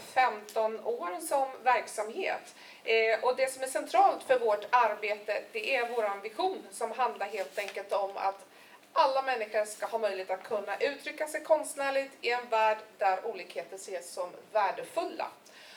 15 0.00 0.80
år 0.84 1.20
som 1.20 1.48
verksamhet 1.62 2.54
eh, 2.84 3.24
och 3.24 3.36
det 3.36 3.52
som 3.52 3.62
är 3.62 3.66
centralt 3.66 4.22
för 4.22 4.38
vårt 4.38 4.66
arbete 4.70 5.42
det 5.52 5.76
är 5.76 5.88
vår 5.88 6.22
vision 6.22 6.66
som 6.70 6.90
handlar 6.90 7.26
helt 7.26 7.58
enkelt 7.58 7.92
om 7.92 8.10
att 8.16 8.46
alla 8.92 9.22
människor 9.22 9.64
ska 9.64 9.86
ha 9.86 9.98
möjlighet 9.98 10.30
att 10.30 10.42
kunna 10.42 10.78
uttrycka 10.78 11.26
sig 11.26 11.42
konstnärligt 11.42 12.12
i 12.20 12.30
en 12.30 12.48
värld 12.48 12.78
där 12.98 13.26
olikheter 13.26 13.76
ses 13.76 14.12
som 14.12 14.30
värdefulla. 14.52 15.26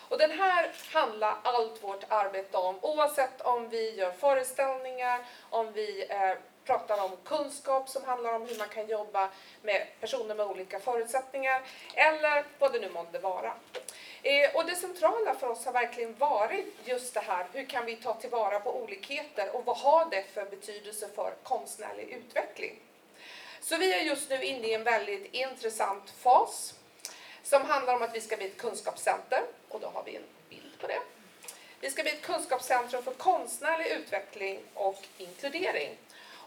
Och 0.09 0.17
den 0.17 0.31
här 0.31 0.71
handlar 0.93 1.37
allt 1.43 1.83
vårt 1.83 2.03
arbete 2.07 2.57
om, 2.57 2.79
oavsett 2.81 3.41
om 3.41 3.69
vi 3.69 3.95
gör 3.95 4.11
föreställningar, 4.11 5.25
om 5.49 5.73
vi 5.73 6.05
eh, 6.09 6.37
pratar 6.67 7.03
om 7.03 7.11
kunskap 7.25 7.89
som 7.89 8.03
handlar 8.03 8.33
om 8.33 8.47
hur 8.47 8.57
man 8.57 8.69
kan 8.69 8.87
jobba 8.87 9.29
med 9.61 9.87
personer 9.99 10.35
med 10.35 10.45
olika 10.45 10.79
förutsättningar, 10.79 11.61
eller 11.93 12.45
vad 12.59 12.73
det 12.73 12.79
nu 12.79 12.89
månde 12.89 13.19
vara. 13.19 13.53
Eh, 14.23 14.55
och 14.55 14.65
det 14.65 14.75
centrala 14.75 15.35
för 15.35 15.47
oss 15.47 15.65
har 15.65 15.73
verkligen 15.73 16.15
varit 16.15 16.65
just 16.85 17.13
det 17.13 17.19
här, 17.19 17.47
hur 17.53 17.65
kan 17.65 17.85
vi 17.85 17.95
ta 17.95 18.13
tillvara 18.13 18.59
på 18.59 18.81
olikheter 18.83 19.55
och 19.55 19.65
vad 19.65 19.77
har 19.77 20.09
det 20.09 20.23
för 20.33 20.45
betydelse 20.45 21.09
för 21.15 21.33
konstnärlig 21.43 22.09
utveckling? 22.09 22.79
Så 23.61 23.77
vi 23.77 23.93
är 23.93 24.01
just 24.01 24.29
nu 24.29 24.43
inne 24.43 24.67
i 24.67 24.73
en 24.73 24.83
väldigt 24.83 25.33
intressant 25.33 26.09
fas 26.09 26.73
som 27.43 27.65
handlar 27.65 27.95
om 27.95 28.01
att 28.01 28.15
vi 28.15 28.21
ska 28.21 28.37
bli 28.37 28.45
ett 28.45 28.57
kunskapscenter 28.57 29.41
och 29.69 29.79
då 29.79 29.87
har 29.87 30.03
vi 30.03 30.15
en 30.15 30.23
bild 30.49 30.79
på 30.79 30.87
det. 30.87 30.99
Vi 31.79 31.91
ska 31.91 32.03
bli 32.03 32.11
ett 32.11 32.21
kunskapscentrum 32.21 33.03
för 33.03 33.13
konstnärlig 33.13 33.87
utveckling 33.87 34.59
och 34.73 35.03
inkludering. 35.17 35.97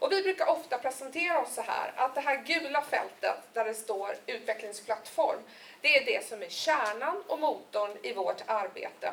Och 0.01 0.13
vi 0.13 0.23
brukar 0.23 0.47
ofta 0.47 0.79
presentera 0.79 1.41
oss 1.41 1.55
så 1.55 1.63
här, 1.63 1.93
att 1.97 2.15
det 2.15 2.21
här 2.21 2.37
gula 2.37 2.83
fältet 2.83 3.39
där 3.53 3.65
det 3.65 3.75
står 3.75 4.17
utvecklingsplattform, 4.27 5.39
det 5.81 5.97
är 5.97 6.05
det 6.05 6.29
som 6.29 6.43
är 6.43 6.49
kärnan 6.49 7.23
och 7.27 7.39
motorn 7.39 7.91
i 8.03 8.13
vårt 8.13 8.43
arbete. 8.47 9.13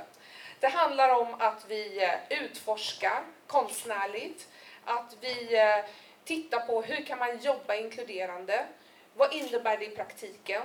Det 0.59 0.67
handlar 0.67 1.09
om 1.09 1.35
att 1.39 1.65
vi 1.67 2.03
eh, 2.03 2.39
utforskar 2.43 3.23
konstnärligt, 3.47 4.47
att 4.85 5.15
vi 5.21 5.57
eh, 5.57 5.85
tittar 6.25 6.59
på 6.59 6.81
hur 6.81 7.05
kan 7.05 7.19
man 7.19 7.37
jobba 7.37 7.75
inkluderande, 7.75 8.65
vad 9.13 9.33
innebär 9.33 9.77
det 9.77 9.85
i 9.85 9.95
praktiken? 9.95 10.61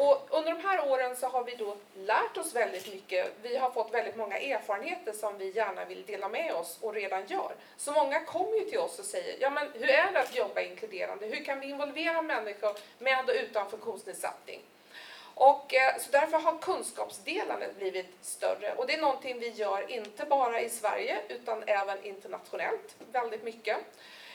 Och 0.00 0.26
under 0.30 0.54
de 0.54 0.60
här 0.60 0.90
åren 0.90 1.16
så 1.16 1.26
har 1.26 1.44
vi 1.44 1.54
då 1.54 1.76
lärt 1.96 2.36
oss 2.36 2.54
väldigt 2.54 2.92
mycket. 2.92 3.32
Vi 3.42 3.56
har 3.56 3.70
fått 3.70 3.94
väldigt 3.94 4.16
många 4.16 4.38
erfarenheter 4.38 5.12
som 5.12 5.38
vi 5.38 5.50
gärna 5.50 5.84
vill 5.84 6.06
dela 6.06 6.28
med 6.28 6.54
oss 6.54 6.78
och 6.80 6.94
redan 6.94 7.26
gör. 7.26 7.52
Så 7.76 7.92
många 7.92 8.24
kommer 8.24 8.56
ju 8.56 8.64
till 8.64 8.78
oss 8.78 8.98
och 8.98 9.04
säger, 9.04 9.36
ja 9.40 9.50
men 9.50 9.68
hur 9.74 9.90
är 9.90 10.12
det 10.12 10.20
att 10.20 10.36
jobba 10.36 10.60
inkluderande? 10.60 11.26
Hur 11.26 11.44
kan 11.44 11.60
vi 11.60 11.66
involvera 11.66 12.22
människor 12.22 12.76
med 12.98 13.24
och 13.28 13.34
utan 13.34 13.70
funktionsnedsättning? 13.70 14.60
Och 15.34 15.74
eh, 15.74 15.98
så 16.00 16.10
därför 16.10 16.38
har 16.38 16.58
kunskapsdelandet 16.58 17.76
blivit 17.78 18.14
större 18.22 18.74
och 18.74 18.86
det 18.86 18.94
är 18.94 19.00
någonting 19.00 19.38
vi 19.38 19.48
gör 19.48 19.90
inte 19.90 20.24
bara 20.24 20.60
i 20.60 20.68
Sverige 20.68 21.18
utan 21.28 21.62
även 21.66 22.04
internationellt 22.04 22.96
väldigt 23.12 23.42
mycket. 23.42 23.76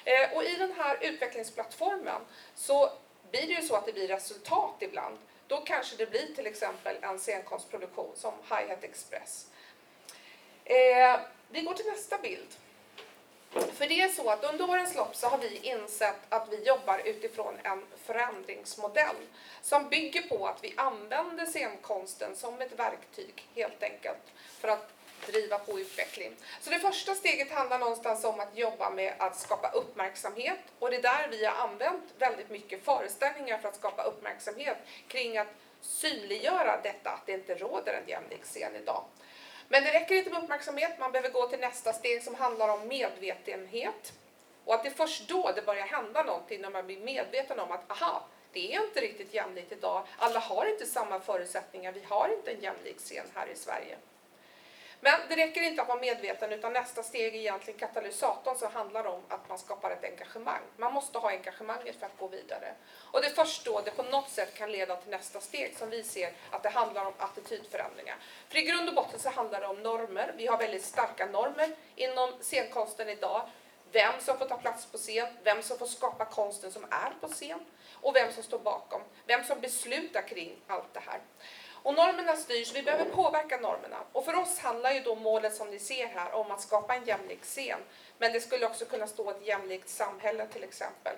Eh, 0.06 0.38
och 0.38 0.44
i 0.44 0.56
den 0.56 0.72
här 0.72 0.98
utvecklingsplattformen 1.02 2.22
så 2.56 2.92
blir 3.34 3.48
det 3.48 3.54
ju 3.54 3.68
så 3.68 3.76
att 3.76 3.86
det 3.86 3.94
blir 3.94 4.08
resultat 4.08 4.76
ibland. 4.80 5.18
Då 5.48 5.58
kanske 5.58 5.96
det 5.96 6.06
blir 6.06 6.36
till 6.36 6.48
exempel 6.48 6.96
en 7.02 7.20
scenkonstproduktion 7.20 8.12
som 8.16 8.34
Hi-Hat 8.50 8.84
Express. 8.84 9.48
Eh, 10.66 11.20
vi 11.50 11.62
går 11.62 11.74
till 11.74 11.86
nästa 11.86 12.18
bild. 12.18 12.48
För 13.52 13.88
det 13.88 14.02
är 14.02 14.10
så 14.10 14.30
att 14.30 14.44
under 14.44 14.70
årens 14.70 14.96
lopp 14.96 15.16
så 15.16 15.28
har 15.28 15.38
vi 15.38 15.58
insett 15.58 16.20
att 16.30 16.48
vi 16.50 16.64
jobbar 16.64 17.02
utifrån 17.06 17.54
en 17.64 17.86
förändringsmodell 18.06 19.16
som 19.62 19.90
bygger 19.90 20.22
på 20.22 20.48
att 20.48 20.64
vi 20.64 20.74
använder 20.78 21.46
scenkonsten 21.46 22.36
som 22.36 22.62
ett 22.62 22.80
verktyg 22.80 23.48
helt 23.56 23.84
enkelt 23.84 24.24
för 24.60 24.68
att 24.68 24.94
driva 25.28 25.60
på 25.60 25.80
utveckling. 25.80 26.36
Så 26.62 26.70
det 26.70 26.80
första 26.80 27.16
steget 27.16 27.52
handlar 27.52 27.80
någonstans 27.80 28.24
om 28.24 28.40
att 28.40 28.58
jobba 28.58 28.90
med 28.90 29.14
att 29.18 29.40
skapa 29.40 29.72
uppmärksamhet 29.72 30.60
och 30.80 30.90
det 30.90 30.96
är 30.96 31.02
där 31.02 31.28
vi 31.32 31.46
har 31.46 31.56
använt 31.68 32.04
väldigt 32.18 32.50
mycket 32.50 32.86
föreställningar 32.86 33.58
för 33.58 33.70
att 33.70 33.76
skapa 33.76 34.04
uppmärksamhet 34.04 34.78
kring 35.08 35.38
att 35.38 35.48
synliggöra 35.82 36.82
detta, 36.84 37.10
att 37.10 37.26
det 37.26 37.32
inte 37.32 37.56
råder 37.56 37.94
en 37.94 38.10
jämlik 38.10 38.44
scen 38.44 38.76
idag. 38.76 39.04
Men 39.68 39.84
det 39.84 39.94
räcker 39.94 40.16
inte 40.16 40.30
med 40.30 40.44
uppmärksamhet, 40.44 41.00
man 41.00 41.12
behöver 41.12 41.30
gå 41.30 41.48
till 41.48 41.60
nästa 41.60 41.94
steg 41.94 42.24
som 42.24 42.36
handlar 42.36 42.70
om 42.70 42.88
medvetenhet. 42.88 44.14
Och 44.66 44.74
att 44.74 44.84
det 44.84 44.90
är 44.90 44.94
först 44.94 45.28
då 45.28 45.52
det 45.56 45.62
börjar 45.62 45.86
hända 45.86 46.24
någonting, 46.24 46.62
när 46.62 46.70
man 46.70 46.86
blir 46.86 47.00
medveten 47.00 47.60
om 47.60 47.72
att 47.72 47.92
aha, 47.92 48.28
det 48.54 48.76
är 48.76 48.86
inte 48.86 49.02
riktigt 49.02 49.34
jämlikt 49.34 49.72
idag. 49.72 50.08
Alla 50.18 50.40
har 50.40 50.66
inte 50.66 50.86
samma 50.86 51.20
förutsättningar, 51.20 51.92
vi 51.92 52.04
har 52.04 52.34
inte 52.38 52.52
en 52.52 52.62
jämlik 52.62 52.98
scen 52.98 53.26
här 53.36 53.48
i 53.48 53.56
Sverige. 53.56 53.98
Men 55.04 55.20
det 55.30 55.36
räcker 55.36 55.62
inte 55.62 55.82
att 55.82 55.88
vara 55.88 56.00
medveten 56.00 56.52
utan 56.52 56.74
nästa 56.74 57.04
steg 57.04 57.36
är 57.36 57.40
egentligen 57.40 57.80
katalysatorn 57.80 58.58
som 58.58 58.72
handlar 58.72 59.06
om 59.06 59.22
att 59.28 59.50
man 59.50 59.58
skapar 59.58 59.92
ett 59.92 60.04
engagemang. 60.04 60.62
Man 60.78 60.94
måste 60.94 61.18
ha 61.18 61.30
engagemanget 61.30 62.00
för 62.00 62.06
att 62.06 62.18
gå 62.18 62.28
vidare. 62.28 62.74
Och 63.12 63.22
det 63.22 63.28
är 63.28 63.32
först 63.32 63.66
då 63.66 63.82
det 63.82 63.92
på 63.92 64.04
något 64.04 64.30
sätt 64.30 64.54
kan 64.54 64.72
leda 64.72 64.96
till 64.96 65.12
nästa 65.12 65.40
steg 65.40 65.78
som 65.78 65.90
vi 65.90 66.04
ser 66.04 66.32
att 66.50 66.64
det 66.64 66.70
handlar 66.70 67.06
om 67.06 67.14
attitydförändringar. 67.18 68.16
För 68.50 68.58
i 68.58 68.62
grund 68.62 68.90
och 68.90 68.96
botten 68.96 69.20
så 69.20 69.30
handlar 69.30 69.62
det 69.62 69.68
om 69.68 69.84
normer. 69.84 70.34
Vi 70.38 70.48
har 70.48 70.58
väldigt 70.58 70.86
starka 70.86 71.26
normer 71.26 71.76
inom 71.96 72.34
scenkonsten 72.42 73.10
idag. 73.10 73.50
Vem 73.92 74.14
som 74.20 74.38
får 74.38 74.46
ta 74.46 74.58
plats 74.58 74.86
på 74.86 74.98
scen, 74.98 75.28
vem 75.44 75.64
som 75.64 75.78
får 75.78 75.86
skapa 75.86 76.26
konsten 76.26 76.72
som 76.72 76.84
är 76.84 77.14
på 77.22 77.28
scen 77.28 77.60
och 78.02 78.16
vem 78.16 78.34
som 78.34 78.44
står 78.44 78.60
bakom. 78.60 79.02
Vem 79.26 79.44
som 79.44 79.60
beslutar 79.60 80.22
kring 80.28 80.56
allt 80.68 80.94
det 80.94 81.00
här. 81.00 81.20
Och 81.84 81.94
normerna 81.94 82.36
styrs, 82.36 82.76
vi 82.76 82.84
behöver 82.84 83.06
påverka 83.06 83.58
normerna. 83.58 83.98
Och 84.12 84.26
för 84.26 84.36
oss 84.36 84.60
handlar 84.60 84.92
ju 84.92 85.00
då 85.00 85.16
målet 85.16 85.56
som 85.56 85.70
ni 85.70 85.80
ser 85.80 86.08
här 86.08 86.34
om 86.34 86.52
att 86.52 86.62
skapa 86.62 86.96
en 86.96 87.06
jämlik 87.06 87.42
scen. 87.42 87.80
Men 88.18 88.34
det 88.34 88.42
skulle 88.42 88.66
också 88.66 88.86
kunna 88.86 89.08
stå 89.08 89.30
ett 89.30 89.48
jämlikt 89.48 89.90
samhälle 89.90 90.48
till 90.48 90.64
exempel. 90.64 91.16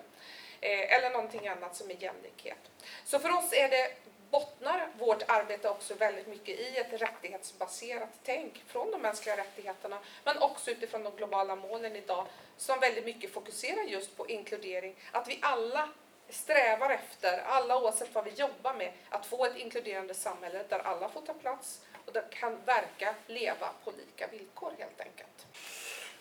Eh, 0.62 0.96
eller 0.96 1.10
någonting 1.10 1.48
annat 1.48 1.76
som 1.76 1.90
är 1.90 2.04
jämlikhet. 2.04 2.72
Så 3.06 3.20
för 3.20 3.30
oss 3.30 3.54
är 3.54 3.70
det 3.70 3.92
bottnar 4.32 4.88
vårt 5.00 5.24
arbete 5.28 5.70
också 5.70 5.94
väldigt 5.94 6.28
mycket 6.28 6.60
i 6.60 6.78
ett 6.78 7.02
rättighetsbaserat 7.02 8.10
tänk 8.24 8.64
från 8.68 8.92
de 8.92 9.02
mänskliga 9.02 9.38
rättigheterna, 9.38 10.00
men 10.24 10.38
också 10.38 10.72
utifrån 10.72 11.04
de 11.04 11.16
globala 11.16 11.56
målen 11.56 11.96
idag, 11.96 12.26
som 12.58 12.80
väldigt 12.80 13.06
mycket 13.06 13.34
fokuserar 13.34 13.84
just 13.84 14.18
på 14.18 14.28
inkludering. 14.28 14.96
Att 15.12 15.28
vi 15.28 15.40
alla 15.42 15.90
strävar 16.30 16.90
efter, 16.90 17.44
alla 17.48 17.78
oavsett 17.78 18.16
vad 18.16 18.24
vi 18.24 18.32
jobbar 18.32 18.74
med, 18.74 18.92
att 19.10 19.26
få 19.26 19.46
ett 19.46 19.58
inkluderande 19.58 20.14
samhälle 20.14 20.64
där 20.70 20.80
alla 20.80 21.10
får 21.10 21.22
ta 21.22 21.34
plats 21.34 21.80
och 22.06 22.14
där 22.14 22.24
kan 22.30 22.58
verka, 22.66 23.16
leva 23.28 23.68
på 23.84 23.92
lika 23.92 24.28
villkor 24.28 24.72
helt 24.80 25.02
enkelt. 25.02 25.46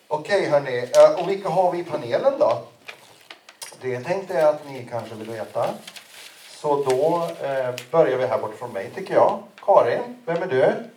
Okej 0.07 0.49
hörni, 0.49 0.91
eh, 0.95 1.21
och 1.21 1.29
vilka 1.29 1.49
har 1.49 1.71
vi 1.71 1.79
i 1.79 1.83
panelen 1.83 2.33
då? 2.39 2.67
Det 3.81 3.99
tänkte 3.99 4.33
jag 4.33 4.55
att 4.55 4.65
ni 4.65 4.87
kanske 4.91 5.15
vill 5.15 5.29
veta. 5.31 5.73
Så 6.49 6.83
då 6.83 7.29
eh, 7.45 7.75
börjar 7.91 8.17
vi 8.17 8.25
här 8.25 8.37
bort 8.37 8.59
från 8.59 8.73
mig 8.73 8.91
tycker 8.95 9.13
jag. 9.13 9.43
Karin, 9.61 10.23
vem 10.25 10.43
är 10.43 10.47
du? 10.47 10.89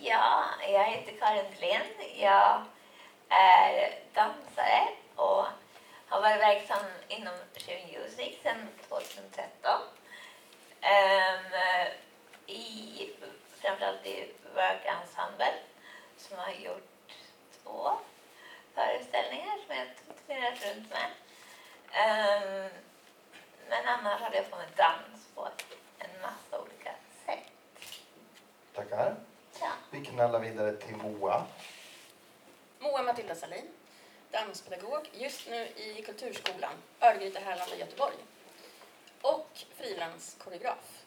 Ja, 0.00 0.44
jag 0.72 0.84
heter 0.84 1.12
Karin 1.20 1.44
Thlen. 1.58 1.82
Jag 2.16 2.62
är 3.28 3.94
dansare 4.14 4.88
och 5.16 5.44
har 6.08 6.20
varit 6.20 6.40
verksam 6.40 6.84
inom 7.08 7.34
Sharing 7.56 7.98
Music 7.98 8.42
sedan 8.42 8.68
2013. 8.88 9.80
Um, 10.82 11.52
i, 12.46 13.10
framförallt 13.60 14.06
i 14.06 14.32
Work 14.54 14.84
Ensemble 14.84 15.54
som 16.16 16.38
har 16.38 16.50
gjort 16.50 17.12
två 17.62 17.90
föreställningar 18.74 19.58
som 19.66 19.76
jag 19.76 19.86
turnerat 20.26 20.66
runt 20.66 20.90
med. 20.90 21.10
Um, 21.88 22.70
men 23.68 23.86
annars 23.86 24.20
hade 24.20 24.36
jag 24.36 24.50
på 24.50 24.56
med 24.56 24.68
dans 24.76 25.26
på 25.34 25.48
en 25.98 26.20
massa 26.22 26.62
olika 26.62 26.90
sätt. 27.26 27.52
Tackar. 28.74 29.16
Ja. 29.60 29.70
Vi 29.90 30.04
knallar 30.04 30.40
vidare 30.40 30.76
till 30.76 30.96
Moa. 30.96 31.46
Moa 32.78 33.02
Matilda 33.02 33.34
Salin, 33.34 33.68
danspedagog 34.30 35.10
just 35.12 35.48
nu 35.48 35.68
i 35.76 36.02
Kulturskolan, 36.02 36.74
Örgryte, 37.00 37.40
Härlanda, 37.40 37.76
Göteborg. 37.76 38.16
Och 39.20 39.50
frilanskoreograf. 39.76 41.04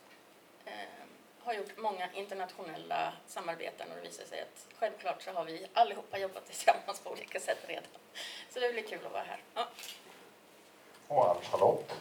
Eh, 0.65 1.01
har 1.44 1.53
gjort 1.53 1.77
många 1.77 2.09
internationella 2.13 3.13
samarbeten 3.27 3.89
och 3.89 3.95
det 3.95 4.09
visar 4.09 4.25
sig 4.25 4.41
att 4.41 4.68
självklart 4.79 5.21
så 5.21 5.31
har 5.31 5.45
vi 5.45 5.68
allihopa 5.73 6.18
jobbat 6.18 6.45
tillsammans 6.45 7.00
på 7.00 7.09
olika 7.09 7.39
sätt 7.39 7.57
redan. 7.68 7.89
Så 8.50 8.59
det 8.59 8.73
blir 8.73 8.83
kul 8.83 9.06
att 9.06 9.12
vara 9.12 9.24
här. 9.24 9.44
Ja. 9.56 9.67
Och 11.07 11.29
Ann-Charlotte. 11.29 11.94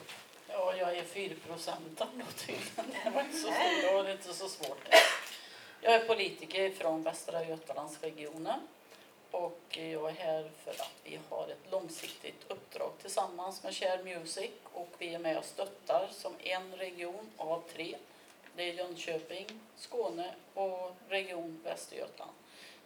Ja, 0.48 0.76
jag 0.76 0.96
är 0.96 1.04
fyrprocentaren 1.04 2.18
då 2.26 2.32
tydligen. 2.46 3.04
Det 3.04 3.10
var 3.10 3.20
inte 3.20 3.36
så 3.36 3.46
stort 3.52 3.94
och 3.94 4.04
det 4.04 4.10
är 4.10 4.12
inte 4.12 4.34
så 4.34 4.48
svårt. 4.48 4.88
Jag 5.80 5.94
är 5.94 6.06
politiker 6.06 6.70
från 6.70 7.02
Västra 7.02 7.44
Götalandsregionen 7.44 8.60
och 9.30 9.78
jag 9.78 10.10
är 10.10 10.14
här 10.14 10.50
för 10.64 10.70
att 10.70 10.94
vi 11.04 11.20
har 11.28 11.48
ett 11.48 11.72
långsiktigt 11.72 12.44
uppdrag 12.48 12.92
tillsammans 13.00 13.62
med 13.62 13.74
Share 13.74 14.02
Music. 14.04 14.50
Och 14.72 14.88
vi 14.98 15.14
är 15.14 15.18
med 15.18 15.38
och 15.38 15.44
stöttar 15.44 16.08
som 16.12 16.32
en 16.40 16.76
region 16.76 17.30
av 17.36 17.62
tre. 17.72 17.96
Det 18.56 18.62
är 18.62 18.72
Jönköping, 18.72 19.46
Skåne 19.76 20.34
och 20.54 20.96
Region 21.08 21.60
Västergötland. 21.64 22.30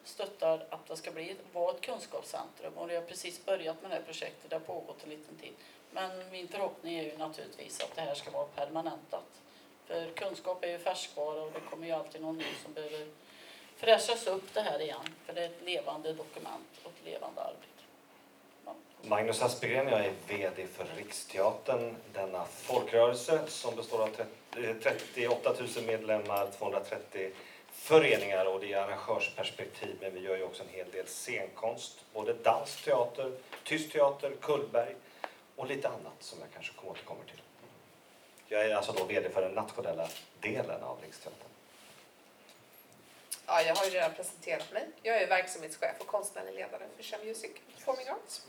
Stöttar 0.05 0.67
att 0.71 0.87
det 0.87 0.97
ska 0.97 1.11
bli, 1.11 1.37
vara 1.53 1.75
ett 1.75 1.81
kunskapscentrum. 1.81 2.73
Och 2.75 2.91
vi 2.91 2.95
har 2.95 3.03
precis 3.03 3.45
börjat 3.45 3.83
med 3.83 3.91
det 3.91 3.95
här 3.95 4.03
projektet, 4.03 4.51
det 4.51 4.57
har 4.57 4.61
pågått 4.61 5.05
en 5.05 5.11
liten 5.11 5.37
tid. 5.37 5.53
Men 5.91 6.31
min 6.31 6.49
förhoppning 6.49 6.99
är 6.99 7.05
ju 7.05 7.19
naturligtvis 7.19 7.81
att 7.81 7.95
det 7.95 8.01
här 8.01 8.15
ska 8.15 8.31
vara 8.31 8.47
permanentat. 8.47 9.43
För 9.87 10.11
kunskap 10.11 10.65
är 10.65 10.69
ju 10.69 10.79
färskvara 10.79 11.43
och 11.43 11.53
det 11.53 11.61
kommer 11.61 11.87
ju 11.87 11.93
alltid 11.93 12.23
någon 12.23 12.39
ny 12.39 12.45
som 12.65 12.73
behöver 12.73 13.07
fräschas 13.77 14.27
upp 14.27 14.55
det 14.55 14.61
här 14.61 14.81
igen. 14.81 15.15
För 15.27 15.33
det 15.33 15.41
är 15.41 15.47
ett 15.47 15.63
levande 15.65 16.13
dokument 16.13 16.71
och 16.83 16.91
ett 16.91 17.05
levande 17.05 17.41
arbete. 17.41 17.75
Magnus 19.03 19.43
Aspegren, 19.43 19.89
jag 19.89 20.01
är 20.05 20.13
VD 20.29 20.67
för 20.67 20.87
Riksteatern, 20.97 21.97
denna 22.13 22.45
folkrörelse 22.45 23.41
som 23.47 23.77
består 23.77 24.03
av 24.03 24.09
38 24.83 25.55
000 25.59 25.69
eh, 25.77 25.85
medlemmar, 25.87 26.49
230 26.59 27.31
föreningar 27.73 28.47
och 28.47 28.61
det 28.61 28.73
är 28.73 28.83
arrangörsperspektiv 28.83 29.97
men 30.01 30.15
vi 30.15 30.21
gör 30.21 30.37
ju 30.37 30.43
också 30.43 30.63
en 30.63 30.69
hel 30.69 30.91
del 30.91 31.07
scenkonst, 31.07 32.05
både 32.13 32.33
dansk 32.33 32.85
teater, 32.85 33.33
tyst 33.65 33.93
teater, 33.93 34.33
Kullberg 34.41 34.95
och 35.57 35.67
lite 35.67 35.89
annat 35.89 36.17
som 36.21 36.39
jag 36.41 36.49
kanske 36.55 36.73
återkommer 36.87 37.25
till. 37.25 37.41
Jag 38.49 38.65
är 38.65 38.75
alltså 38.75 38.93
då 38.93 39.05
VD 39.05 39.31
för 39.31 39.43
den 39.43 39.53
nationella 39.53 40.09
delen 40.41 40.83
av 40.83 40.99
Riksteatern. 41.03 41.49
Ja, 43.47 43.63
jag 43.63 43.75
har 43.75 43.85
ju 43.85 43.91
redan 43.91 44.15
presenterat 44.15 44.73
mig. 44.73 44.89
Jag 45.03 45.23
är 45.23 45.29
verksamhetschef 45.29 45.97
och 46.01 46.07
konstnärlig 46.07 46.55
ledare 46.55 46.83
för 46.97 47.03
Chem 47.03 47.21
Music 47.25 47.51
Performing 47.77 48.09
Arts. 48.09 48.47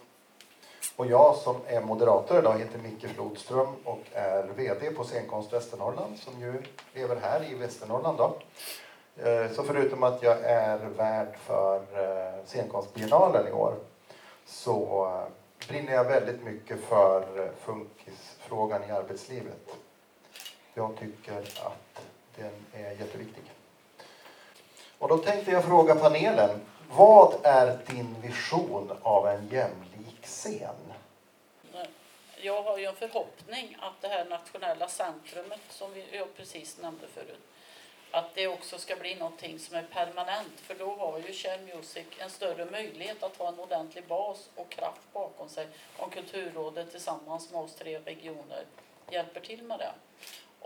Och 0.96 1.06
jag 1.06 1.36
som 1.36 1.62
är 1.68 1.82
moderator 1.82 2.40
idag 2.40 2.60
heter 2.60 2.80
Micke 2.80 3.10
Flodström 3.16 3.76
och 3.84 4.02
är 4.14 4.44
VD 4.44 4.92
på 4.92 5.04
Scenkonst 5.04 5.54
Västernorrland 5.54 6.20
som 6.20 6.42
ju 6.42 6.64
lever 6.94 7.16
här 7.16 7.52
i 7.52 7.56
Västernorrland. 7.56 8.18
Då. 8.18 8.42
Eh, 9.24 9.52
så 9.52 9.64
förutom 9.64 10.04
att 10.04 10.24
jag 10.24 10.38
är 10.44 10.78
värd 10.78 11.38
för 11.38 11.78
eh, 11.78 12.46
Scenkonstbiennalen 12.46 13.48
i 13.48 13.52
år 13.52 13.76
så 14.46 15.06
eh, 15.06 15.68
brinner 15.68 15.94
jag 15.94 16.04
väldigt 16.04 16.44
mycket 16.44 16.80
för 16.80 17.52
funkisfrågan 17.60 18.84
i 18.84 18.92
arbetslivet. 18.92 19.76
Jag 20.74 20.98
tycker 21.00 21.38
att 21.40 22.02
den 22.36 22.66
är 22.74 22.92
jätteviktig. 22.92 23.55
Och 25.06 25.10
då 25.10 25.18
tänkte 25.18 25.52
jag 25.52 25.66
fråga 25.66 25.96
panelen, 25.96 26.62
vad 26.90 27.36
är 27.44 27.78
din 27.88 28.22
vision 28.22 28.98
av 29.02 29.28
en 29.28 29.50
jämlik 29.50 30.24
scen? 30.24 30.94
Jag 32.42 32.64
har 32.64 32.78
ju 32.78 32.86
en 32.86 32.96
förhoppning 32.96 33.78
att 33.80 34.02
det 34.02 34.08
här 34.08 34.26
nationella 34.26 34.88
centrumet 34.88 35.60
som 35.70 35.90
jag 36.12 36.38
precis 36.38 36.78
nämnde 36.82 37.08
förut, 37.08 37.40
att 38.12 38.36
det 38.36 38.48
också 38.48 38.78
ska 38.78 38.96
bli 38.96 39.16
någonting 39.16 39.60
som 39.60 39.76
är 39.76 39.84
permanent. 39.84 40.60
För 40.60 40.76
då 40.76 40.96
har 40.96 41.18
ju 41.20 41.34
Share 41.34 41.60
Music 41.76 42.06
en 42.20 42.30
större 42.30 42.66
möjlighet 42.66 43.24
att 43.24 43.38
ha 43.38 43.48
en 43.48 43.60
ordentlig 43.60 44.08
bas 44.08 44.50
och 44.56 44.70
kraft 44.70 45.02
bakom 45.14 45.50
sig 45.50 45.68
om 45.98 46.10
Kulturrådet 46.10 46.92
tillsammans 46.92 47.52
med 47.52 47.62
oss 47.62 47.76
tre 47.76 48.00
regioner 48.00 48.66
hjälper 49.10 49.40
till 49.40 49.64
med 49.64 49.80
det. 49.80 49.92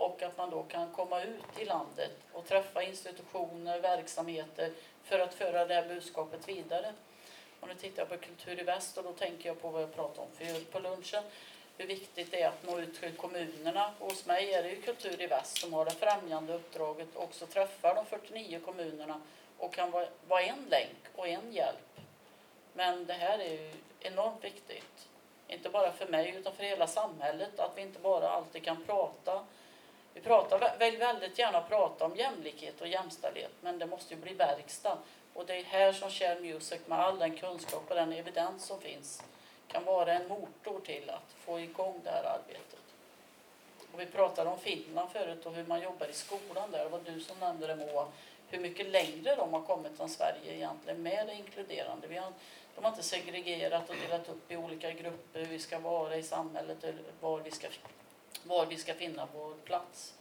Och 0.00 0.22
att 0.22 0.36
man 0.38 0.50
då 0.50 0.62
kan 0.62 0.92
komma 0.92 1.22
ut 1.22 1.58
i 1.58 1.64
landet 1.64 2.10
och 2.32 2.46
träffa 2.46 2.82
institutioner, 2.82 3.80
verksamheter 3.80 4.72
för 5.04 5.18
att 5.18 5.34
föra 5.34 5.66
det 5.66 5.74
här 5.74 5.88
budskapet 5.88 6.48
vidare. 6.48 6.92
Och 7.60 7.68
nu 7.68 7.74
tittar 7.74 8.02
jag 8.02 8.08
på 8.08 8.26
Kultur 8.26 8.60
i 8.60 8.62
Väst 8.62 8.98
och 8.98 9.04
då 9.04 9.12
tänker 9.12 9.48
jag 9.48 9.62
på 9.62 9.68
vad 9.68 9.82
jag 9.82 9.94
pratade 9.94 10.20
om 10.20 10.32
förut 10.34 10.72
på 10.72 10.78
lunchen. 10.78 11.22
Hur 11.78 11.86
viktigt 11.86 12.30
det 12.30 12.42
är 12.42 12.48
att 12.48 12.66
nå 12.66 12.78
ut 12.78 13.00
till 13.00 13.16
kommunerna. 13.16 13.94
Och 13.98 14.10
hos 14.10 14.26
mig 14.26 14.54
är 14.54 14.62
det 14.62 14.70
ju 14.70 14.82
Kultur 14.82 15.22
i 15.22 15.26
Väst 15.26 15.58
som 15.58 15.72
har 15.72 15.84
det 15.84 15.90
främjande 15.90 16.54
uppdraget 16.54 17.16
och 17.16 17.24
också 17.24 17.46
träffar 17.46 17.94
de 17.94 18.06
49 18.06 18.60
kommunerna 18.64 19.20
och 19.58 19.74
kan 19.74 19.90
vara 20.28 20.42
en 20.42 20.66
länk 20.70 20.98
och 21.14 21.28
en 21.28 21.52
hjälp. 21.52 22.00
Men 22.72 23.06
det 23.06 23.12
här 23.12 23.38
är 23.38 23.52
ju 23.52 23.72
enormt 24.00 24.44
viktigt. 24.44 25.08
Inte 25.48 25.68
bara 25.68 25.92
för 25.92 26.06
mig 26.06 26.34
utan 26.36 26.54
för 26.54 26.64
hela 26.64 26.86
samhället. 26.86 27.60
Att 27.60 27.72
vi 27.76 27.82
inte 27.82 27.98
bara 27.98 28.28
alltid 28.28 28.64
kan 28.64 28.84
prata. 28.84 29.44
Vi 30.14 30.20
pratar, 30.20 30.78
vill 30.78 30.98
väldigt 30.98 31.38
gärna 31.38 31.60
prata 31.60 32.04
om 32.04 32.16
jämlikhet 32.16 32.80
och 32.80 32.88
jämställdhet 32.88 33.52
men 33.60 33.78
det 33.78 33.86
måste 33.86 34.14
ju 34.14 34.20
bli 34.20 34.34
verkstad. 34.34 34.98
Och 35.34 35.46
det 35.46 35.56
är 35.56 35.64
här 35.64 35.92
som 35.92 36.10
Share 36.10 36.40
Music 36.40 36.80
med 36.86 36.98
all 36.98 37.18
den 37.18 37.36
kunskap 37.36 37.84
och 37.88 37.94
den 37.94 38.12
evidens 38.12 38.64
som 38.64 38.80
finns 38.80 39.22
kan 39.68 39.84
vara 39.84 40.12
en 40.12 40.28
motor 40.28 40.80
till 40.84 41.10
att 41.10 41.34
få 41.38 41.60
igång 41.60 42.00
det 42.04 42.10
här 42.10 42.24
arbetet. 42.24 42.80
Och 43.92 44.00
vi 44.00 44.06
pratade 44.06 44.50
om 44.50 44.58
Finland 44.58 45.10
förut 45.10 45.46
och 45.46 45.52
hur 45.52 45.64
man 45.64 45.82
jobbar 45.82 46.06
i 46.06 46.12
skolan 46.12 46.70
där. 46.70 46.84
Det 46.84 46.90
var 46.90 47.00
du 47.04 47.20
som 47.20 47.38
nämnde 47.38 47.66
det 47.66 47.76
Moa. 47.76 48.06
Hur 48.48 48.60
mycket 48.60 48.86
längre 48.86 49.36
de 49.36 49.52
har 49.52 49.62
kommit 49.62 50.00
än 50.00 50.08
Sverige 50.08 50.54
egentligen 50.54 51.02
med 51.02 51.26
det 51.26 51.34
inkluderande. 51.34 52.06
Vi 52.06 52.16
har, 52.16 52.32
de 52.74 52.84
har 52.84 52.90
inte 52.90 53.02
segregerat 53.02 53.90
och 53.90 53.96
delat 53.96 54.28
upp 54.28 54.52
i 54.52 54.56
olika 54.56 54.90
grupper 54.90 55.40
hur 55.40 55.46
vi 55.46 55.58
ska 55.58 55.78
vara 55.78 56.16
i 56.16 56.22
samhället 56.22 56.84
eller 56.84 57.02
var 57.20 57.38
vi 57.38 57.50
ska, 57.50 57.68
var 58.44 58.66
vi 58.66 58.76
ska 58.76 58.94
finna 58.94 59.28
vår 59.34 59.54
plats. 59.64 60.14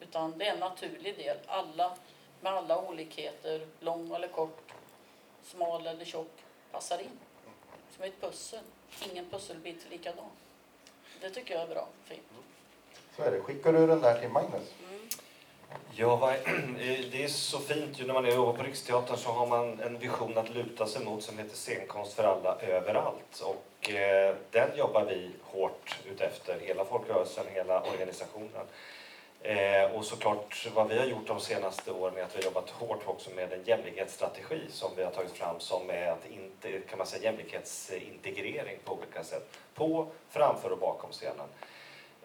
Utan 0.00 0.38
det 0.38 0.46
är 0.46 0.52
en 0.52 0.60
naturlig 0.60 1.16
del. 1.16 1.36
Alla 1.46 1.96
med 2.40 2.52
alla 2.52 2.88
olikheter, 2.88 3.66
lång 3.80 4.14
eller 4.14 4.28
kort, 4.28 4.72
smal 5.42 5.86
eller 5.86 6.04
tjock, 6.04 6.32
passar 6.72 6.98
in. 6.98 7.18
Som 7.96 8.04
ett 8.04 8.20
pussel. 8.20 8.64
Ingen 9.12 9.30
pusselbit 9.30 9.86
är 9.86 9.90
likadan. 9.90 10.30
Det 11.20 11.30
tycker 11.30 11.54
jag 11.54 11.62
är 11.62 11.74
bra. 11.74 11.88
Fint. 12.04 12.22
Så 13.16 13.22
är 13.22 13.30
det. 13.30 13.40
Skickar 13.40 13.72
du 13.72 13.86
den 13.86 14.00
där 14.00 14.20
till 14.20 14.28
Magnus? 14.28 14.74
Mm. 14.88 14.95
Ja, 15.98 16.34
det 17.12 17.24
är 17.24 17.28
så 17.28 17.58
fint 17.58 18.00
ju 18.00 18.06
när 18.06 18.14
man 18.14 18.26
är 18.26 18.34
jobbar 18.34 18.52
på 18.52 18.62
Riksteatern 18.62 19.16
så 19.16 19.30
har 19.30 19.46
man 19.46 19.80
en 19.80 19.98
vision 19.98 20.38
att 20.38 20.54
luta 20.54 20.86
sig 20.86 21.04
mot 21.04 21.22
som 21.22 21.38
heter 21.38 21.56
Scenkonst 21.56 22.12
för 22.12 22.24
alla 22.24 22.56
överallt. 22.60 23.42
Och 23.44 23.90
eh, 23.90 24.34
den 24.50 24.76
jobbar 24.76 25.04
vi 25.04 25.30
hårt 25.42 25.98
utefter, 26.04 26.58
hela 26.60 26.84
folkrörelsen, 26.84 27.44
hela 27.54 27.82
organisationen. 27.82 28.66
Eh, 29.42 29.90
och 29.94 30.04
såklart 30.04 30.68
vad 30.74 30.88
vi 30.88 30.98
har 30.98 31.06
gjort 31.06 31.26
de 31.26 31.40
senaste 31.40 31.92
åren 31.92 32.16
är 32.16 32.22
att 32.22 32.36
vi 32.36 32.38
har 32.38 32.44
jobbat 32.44 32.70
hårt 32.70 33.02
också 33.06 33.30
med 33.30 33.52
en 33.52 33.64
jämlikhetsstrategi 33.64 34.60
som 34.68 34.90
vi 34.96 35.04
har 35.04 35.10
tagit 35.10 35.32
fram 35.32 35.60
som 35.60 35.90
är 35.90 36.06
att 36.06 36.30
inte, 36.30 36.80
kan 36.80 36.98
man 36.98 37.06
säga, 37.06 37.22
jämlikhetsintegrering 37.22 38.78
på 38.84 38.94
olika 38.94 39.24
sätt. 39.24 39.48
På, 39.74 40.08
framför 40.30 40.70
och 40.72 40.78
bakom 40.78 41.12
scenen. 41.12 41.48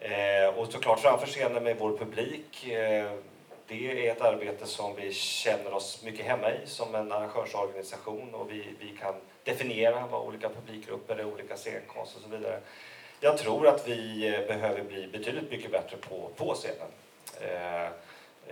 Eh, 0.01 0.59
och 0.59 0.71
såklart 0.71 0.99
framför 0.99 1.27
scenen 1.27 1.63
med 1.63 1.77
vår 1.79 1.97
publik. 1.97 2.67
Eh, 2.67 3.11
det 3.67 4.07
är 4.07 4.11
ett 4.11 4.21
arbete 4.21 4.65
som 4.65 4.95
vi 4.95 5.13
känner 5.13 5.73
oss 5.73 6.03
mycket 6.03 6.25
hemma 6.25 6.51
i 6.51 6.57
som 6.65 6.95
en 6.95 7.11
arrangörsorganisation 7.11 8.33
och 8.35 8.51
vi, 8.51 8.65
vi 8.79 8.97
kan 8.97 9.15
definiera 9.43 10.07
vad 10.11 10.27
olika 10.27 10.49
publikgrupper 10.49 11.17
är, 11.17 11.25
olika 11.25 11.55
scenkonst 11.57 12.15
och 12.15 12.21
så 12.21 12.29
vidare. 12.29 12.59
Jag 13.19 13.37
tror 13.37 13.67
att 13.67 13.87
vi 13.87 14.27
eh, 14.27 14.47
behöver 14.47 14.83
bli 14.83 15.07
betydligt 15.07 15.51
mycket 15.51 15.71
bättre 15.71 15.97
på, 15.97 16.29
på 16.35 16.53
scenen. 16.53 16.91
Eh, 17.41 17.85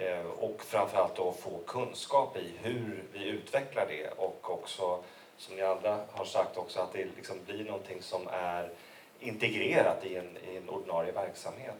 eh, 0.06 0.25
och 0.39 0.63
framförallt 0.63 1.15
då 1.15 1.32
få 1.32 1.60
kunskap 1.68 2.38
i 2.38 2.51
hur 2.62 3.03
vi 3.13 3.27
utvecklar 3.29 3.86
det 3.88 4.10
och 4.10 4.51
också, 4.51 5.03
som 5.38 5.56
ni 5.56 5.62
andra 5.62 6.00
har 6.12 6.25
sagt 6.25 6.58
också, 6.58 6.79
att 6.79 6.94
det 6.94 7.06
liksom 7.15 7.36
blir 7.46 7.63
någonting 7.63 8.01
som 8.01 8.27
är 8.32 8.70
integrerat 9.20 10.06
i 10.06 10.16
en, 10.16 10.38
i 10.52 10.58
en 10.58 10.70
ordinarie 10.70 11.12
verksamhet. 11.12 11.76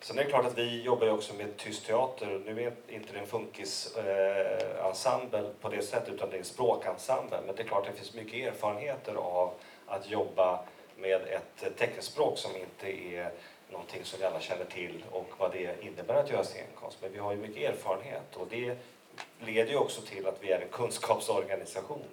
Sen 0.00 0.18
är 0.18 0.24
det 0.24 0.30
klart 0.30 0.46
att 0.46 0.58
vi 0.58 0.82
jobbar 0.82 1.06
ju 1.06 1.12
också 1.12 1.34
med 1.34 1.56
tyst 1.56 1.86
teater. 1.86 2.42
Nu 2.46 2.62
är 2.62 2.72
inte 2.88 3.12
det 3.12 3.18
en 3.18 3.26
funkisensemble 3.26 5.38
eh, 5.38 5.46
på 5.60 5.68
det 5.68 5.82
sättet 5.82 6.14
utan 6.14 6.30
det 6.30 6.36
är 6.36 6.38
en 6.38 6.44
språkensemble. 6.44 7.38
Men 7.46 7.56
det 7.56 7.62
är 7.62 7.66
klart 7.66 7.86
att 7.86 7.92
det 7.92 7.98
finns 7.98 8.14
mycket 8.14 8.52
erfarenheter 8.52 9.14
av 9.14 9.54
att 9.86 10.10
jobba 10.10 10.64
med 10.96 11.20
ett 11.22 11.76
teckenspråk 11.76 12.38
som 12.38 12.50
inte 12.56 13.14
är 13.14 13.30
någonting 13.70 14.04
som 14.04 14.20
vi 14.20 14.24
alla 14.24 14.40
känner 14.40 14.64
till 14.64 15.04
och 15.10 15.28
vad 15.38 15.52
det 15.52 15.84
innebär 15.84 16.14
att 16.14 16.30
göra 16.30 16.44
scenkonst. 16.44 16.98
Men 17.02 17.12
vi 17.12 17.18
har 17.18 17.32
ju 17.32 17.38
mycket 17.38 17.74
erfarenhet 17.74 18.36
och 18.36 18.46
det 18.50 18.76
leder 19.40 19.70
ju 19.70 19.76
också 19.76 20.02
till 20.02 20.26
att 20.26 20.38
vi 20.40 20.52
är 20.52 20.60
en 20.60 20.68
kunskapsorganisation. 20.68 22.04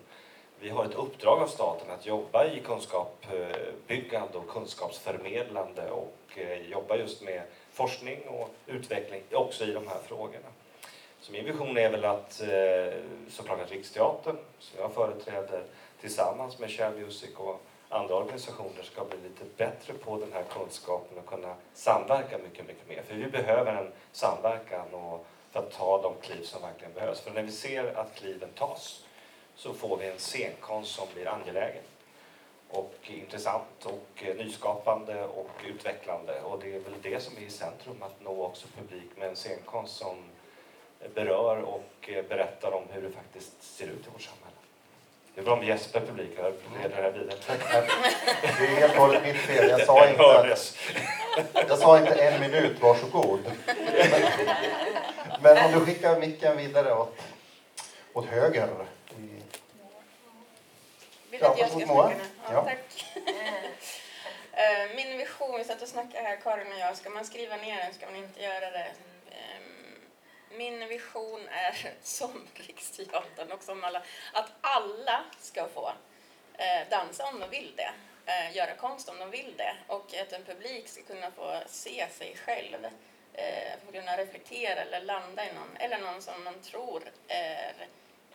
Vi 0.63 0.69
har 0.69 0.85
ett 0.85 0.95
uppdrag 0.95 1.41
av 1.41 1.47
staten 1.47 1.91
att 1.91 2.05
jobba 2.05 2.45
i 2.45 2.59
kunskapsbyggande 2.59 4.37
och 4.37 4.47
kunskapsförmedlande 4.47 5.91
och 5.91 6.17
eh, 6.35 6.61
jobba 6.61 6.95
just 6.95 7.21
med 7.21 7.41
forskning 7.71 8.27
och 8.27 8.49
utveckling 8.67 9.21
också 9.31 9.63
i 9.63 9.71
de 9.71 9.87
här 9.87 9.99
frågorna. 10.07 10.47
Så 11.19 11.31
min 11.31 11.45
vision 11.45 11.77
är 11.77 11.89
väl 11.89 12.05
att 12.05 12.41
eh, 12.41 12.99
såklart 13.29 13.61
att 13.61 13.71
Riksteatern, 13.71 14.37
som 14.59 14.79
jag 14.79 14.93
företräder, 14.93 15.63
tillsammans 16.01 16.59
med 16.59 16.71
Share 16.71 16.95
Music 16.95 17.35
och 17.35 17.61
andra 17.89 18.15
organisationer 18.15 18.83
ska 18.83 19.05
bli 19.05 19.17
lite 19.23 19.45
bättre 19.57 19.93
på 19.93 20.17
den 20.17 20.33
här 20.33 20.43
kunskapen 20.43 21.17
och 21.17 21.25
kunna 21.25 21.55
samverka 21.73 22.37
mycket, 22.37 22.67
mycket 22.67 22.89
mer. 22.89 23.03
För 23.07 23.15
vi 23.15 23.27
behöver 23.27 23.75
en 23.75 23.91
samverkan 24.11 24.93
och 24.93 25.25
för 25.51 25.59
att 25.59 25.71
ta 25.71 26.01
de 26.01 26.13
kliv 26.21 26.43
som 26.43 26.61
verkligen 26.61 26.93
behövs. 26.93 27.21
För 27.21 27.31
när 27.31 27.43
vi 27.43 27.51
ser 27.51 27.95
att 27.95 28.15
kliven 28.15 28.49
tas 28.55 29.03
så 29.63 29.73
får 29.73 29.97
vi 29.97 30.07
en 30.07 30.19
scenkonst 30.19 30.95
som 30.95 31.07
blir 31.13 31.27
angelägen. 31.27 31.83
och 32.69 32.93
intressant 33.03 33.85
och 33.85 34.23
nyskapande 34.35 35.23
och 35.23 35.49
utvecklande. 35.67 36.41
Och 36.41 36.59
det 36.59 36.75
är 36.75 36.79
väl 36.79 36.93
det 37.01 37.23
som 37.23 37.37
är 37.37 37.41
i 37.41 37.49
centrum, 37.49 38.03
att 38.03 38.21
nå 38.21 38.45
också 38.45 38.67
publik 38.77 39.09
med 39.17 39.29
en 39.29 39.35
scenkonst 39.35 39.95
som 39.95 40.15
berör 41.13 41.57
och 41.61 42.09
berättar 42.29 42.71
om 42.71 42.83
hur 42.91 43.01
det 43.01 43.09
faktiskt 43.09 43.63
ser 43.63 43.85
ut 43.85 44.07
i 44.07 44.09
vårt 44.13 44.21
samhälle. 44.21 44.57
Det 45.35 45.41
är 45.41 45.45
bra 45.45 45.53
om 45.53 45.65
Jesper 45.65 45.99
publik 45.99 46.31
jag 46.37 46.53
leder 46.81 46.95
det 46.95 47.01
här 47.01 47.11
vidare. 47.11 47.37
Det 48.59 48.65
är 48.65 48.75
helt 48.79 48.93
och 48.93 48.99
hållet 48.99 49.23
mitt 49.23 49.37
fel. 49.37 49.69
Jag 49.69 49.85
sa 49.85 50.09
inte, 50.09 50.57
jag 51.67 51.77
sa 51.77 51.99
inte 51.99 52.13
en 52.13 52.41
minut, 52.41 52.81
varsågod. 52.81 53.39
Men, 53.65 55.41
men 55.41 55.65
om 55.65 55.79
du 55.79 55.85
skickar 55.85 56.19
micken 56.19 56.57
vidare 56.57 56.93
åt, 56.93 57.17
åt 58.13 58.25
höger. 58.25 58.69
Vill 61.33 61.41
Ja, 61.41 61.51
att 61.51 61.59
jag 61.59 61.69
ska 61.69 61.79
snacka 61.79 62.07
nu? 62.07 62.23
Ja, 62.43 62.53
Ja. 62.53 62.63
Tack. 62.63 63.05
Eh, 64.55 64.95
Min 64.95 65.17
vision, 65.17 65.57
vi 65.57 65.63
satt 65.63 65.81
och 65.81 65.87
snackade 65.87 66.23
här, 66.23 66.35
Karin 66.35 66.71
och 66.71 66.79
jag, 66.79 66.97
ska 66.97 67.09
man 67.09 67.25
skriva 67.25 67.57
ner 67.57 67.77
den 67.77 67.93
ska 67.93 68.05
man 68.05 68.15
inte 68.15 68.43
göra 68.43 68.71
det. 68.71 68.91
Ehm, 69.31 69.95
Min 70.49 70.87
vision 70.87 71.47
är, 71.47 71.93
som 72.01 72.47
Riksteatern 72.53 73.51
och 73.51 73.63
som 73.63 73.83
alla, 73.83 74.03
att 74.33 74.51
alla 74.61 75.23
ska 75.39 75.67
få 75.67 75.91
eh, 76.53 76.89
dansa 76.89 77.25
om 77.25 77.39
de 77.39 77.49
vill 77.49 77.73
det, 77.75 77.91
eh, 78.25 78.55
göra 78.55 78.75
konst 78.75 79.09
om 79.09 79.19
de 79.19 79.31
vill 79.31 79.53
det 79.57 79.75
och 79.87 80.13
att 80.21 80.33
en 80.33 80.43
publik 80.43 80.87
ska 80.87 81.01
kunna 81.03 81.31
få 81.31 81.59
se 81.67 82.07
sig 82.11 82.35
själv, 82.45 82.87
få 83.85 83.91
kunna 83.91 84.17
reflektera 84.17 84.81
eller 84.81 85.01
landa 85.01 85.49
i 85.49 85.53
någon, 85.53 85.77
eller 85.79 85.97
någon 85.99 86.21
som 86.21 86.43
man 86.43 86.61
tror 86.61 87.03
är 87.27 87.73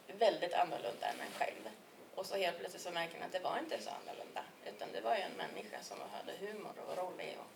väldigt 0.06 0.54
annorlunda 0.54 1.06
än 1.06 1.20
en 1.20 1.38
själv. 1.38 1.68
Och 2.18 2.26
så 2.26 2.36
helt 2.36 2.58
plötsligt 2.58 2.82
så 2.82 2.90
märker 2.90 3.18
man 3.18 3.26
att 3.26 3.32
det 3.32 3.38
var 3.38 3.58
inte 3.58 3.82
så 3.82 3.90
annorlunda. 3.90 4.42
Utan 4.66 4.88
det 4.92 5.00
var 5.00 5.16
ju 5.16 5.22
en 5.22 5.32
människa 5.32 5.82
som 5.82 5.96
hade 6.12 6.32
humor 6.38 6.72
och 6.80 6.96
var 6.96 7.04
rolig. 7.04 7.36
Och, 7.38 7.50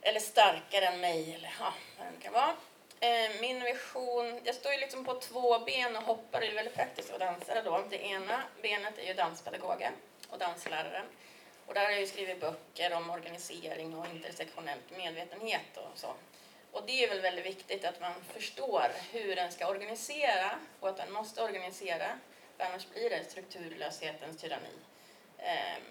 eller 0.00 0.20
starkare 0.20 0.86
än 0.86 1.00
mig 1.00 1.34
eller 1.34 1.54
ja, 1.60 1.74
vad 1.98 2.06
det 2.06 2.10
nu 2.10 2.20
kan 2.20 2.32
vara. 2.32 2.56
Eh, 3.00 3.40
min 3.40 3.64
vision, 3.64 4.40
jag 4.44 4.54
står 4.54 4.72
ju 4.72 4.78
liksom 4.78 5.04
på 5.04 5.14
två 5.14 5.58
ben 5.58 5.96
och 5.96 6.02
hoppar, 6.02 6.40
det 6.40 6.46
är 6.46 6.54
väldigt 6.54 6.74
praktiskt 6.74 7.12
att 7.12 7.20
dansare 7.20 7.62
då. 7.62 7.84
Det 7.90 8.02
ena 8.02 8.42
benet 8.62 8.98
är 8.98 9.06
ju 9.06 9.14
danspedagogen 9.14 9.92
och 10.28 10.38
dansläraren. 10.38 11.06
Och 11.66 11.74
där 11.74 11.84
har 11.84 11.90
jag 11.90 12.00
ju 12.00 12.06
skrivit 12.06 12.40
böcker 12.40 12.94
om 12.94 13.10
organisering 13.10 13.98
och 13.98 14.06
intersektionellt 14.06 14.96
medvetenhet 14.96 15.76
och 15.76 15.98
så. 15.98 16.14
Och 16.72 16.82
det 16.86 17.04
är 17.04 17.08
väl 17.08 17.20
väldigt 17.20 17.46
viktigt 17.46 17.84
att 17.84 18.00
man 18.00 18.12
förstår 18.32 18.92
hur 19.12 19.36
den 19.36 19.52
ska 19.52 19.68
organisera 19.68 20.50
och 20.80 20.88
att 20.88 20.96
den 20.96 21.12
måste 21.12 21.42
organisera 21.42 22.18
annars 22.62 22.88
blir 22.88 23.10
det 23.10 23.24
strukturlöshetens 23.24 24.36
tyranni. 24.36 24.74
Ehm, 25.38 25.82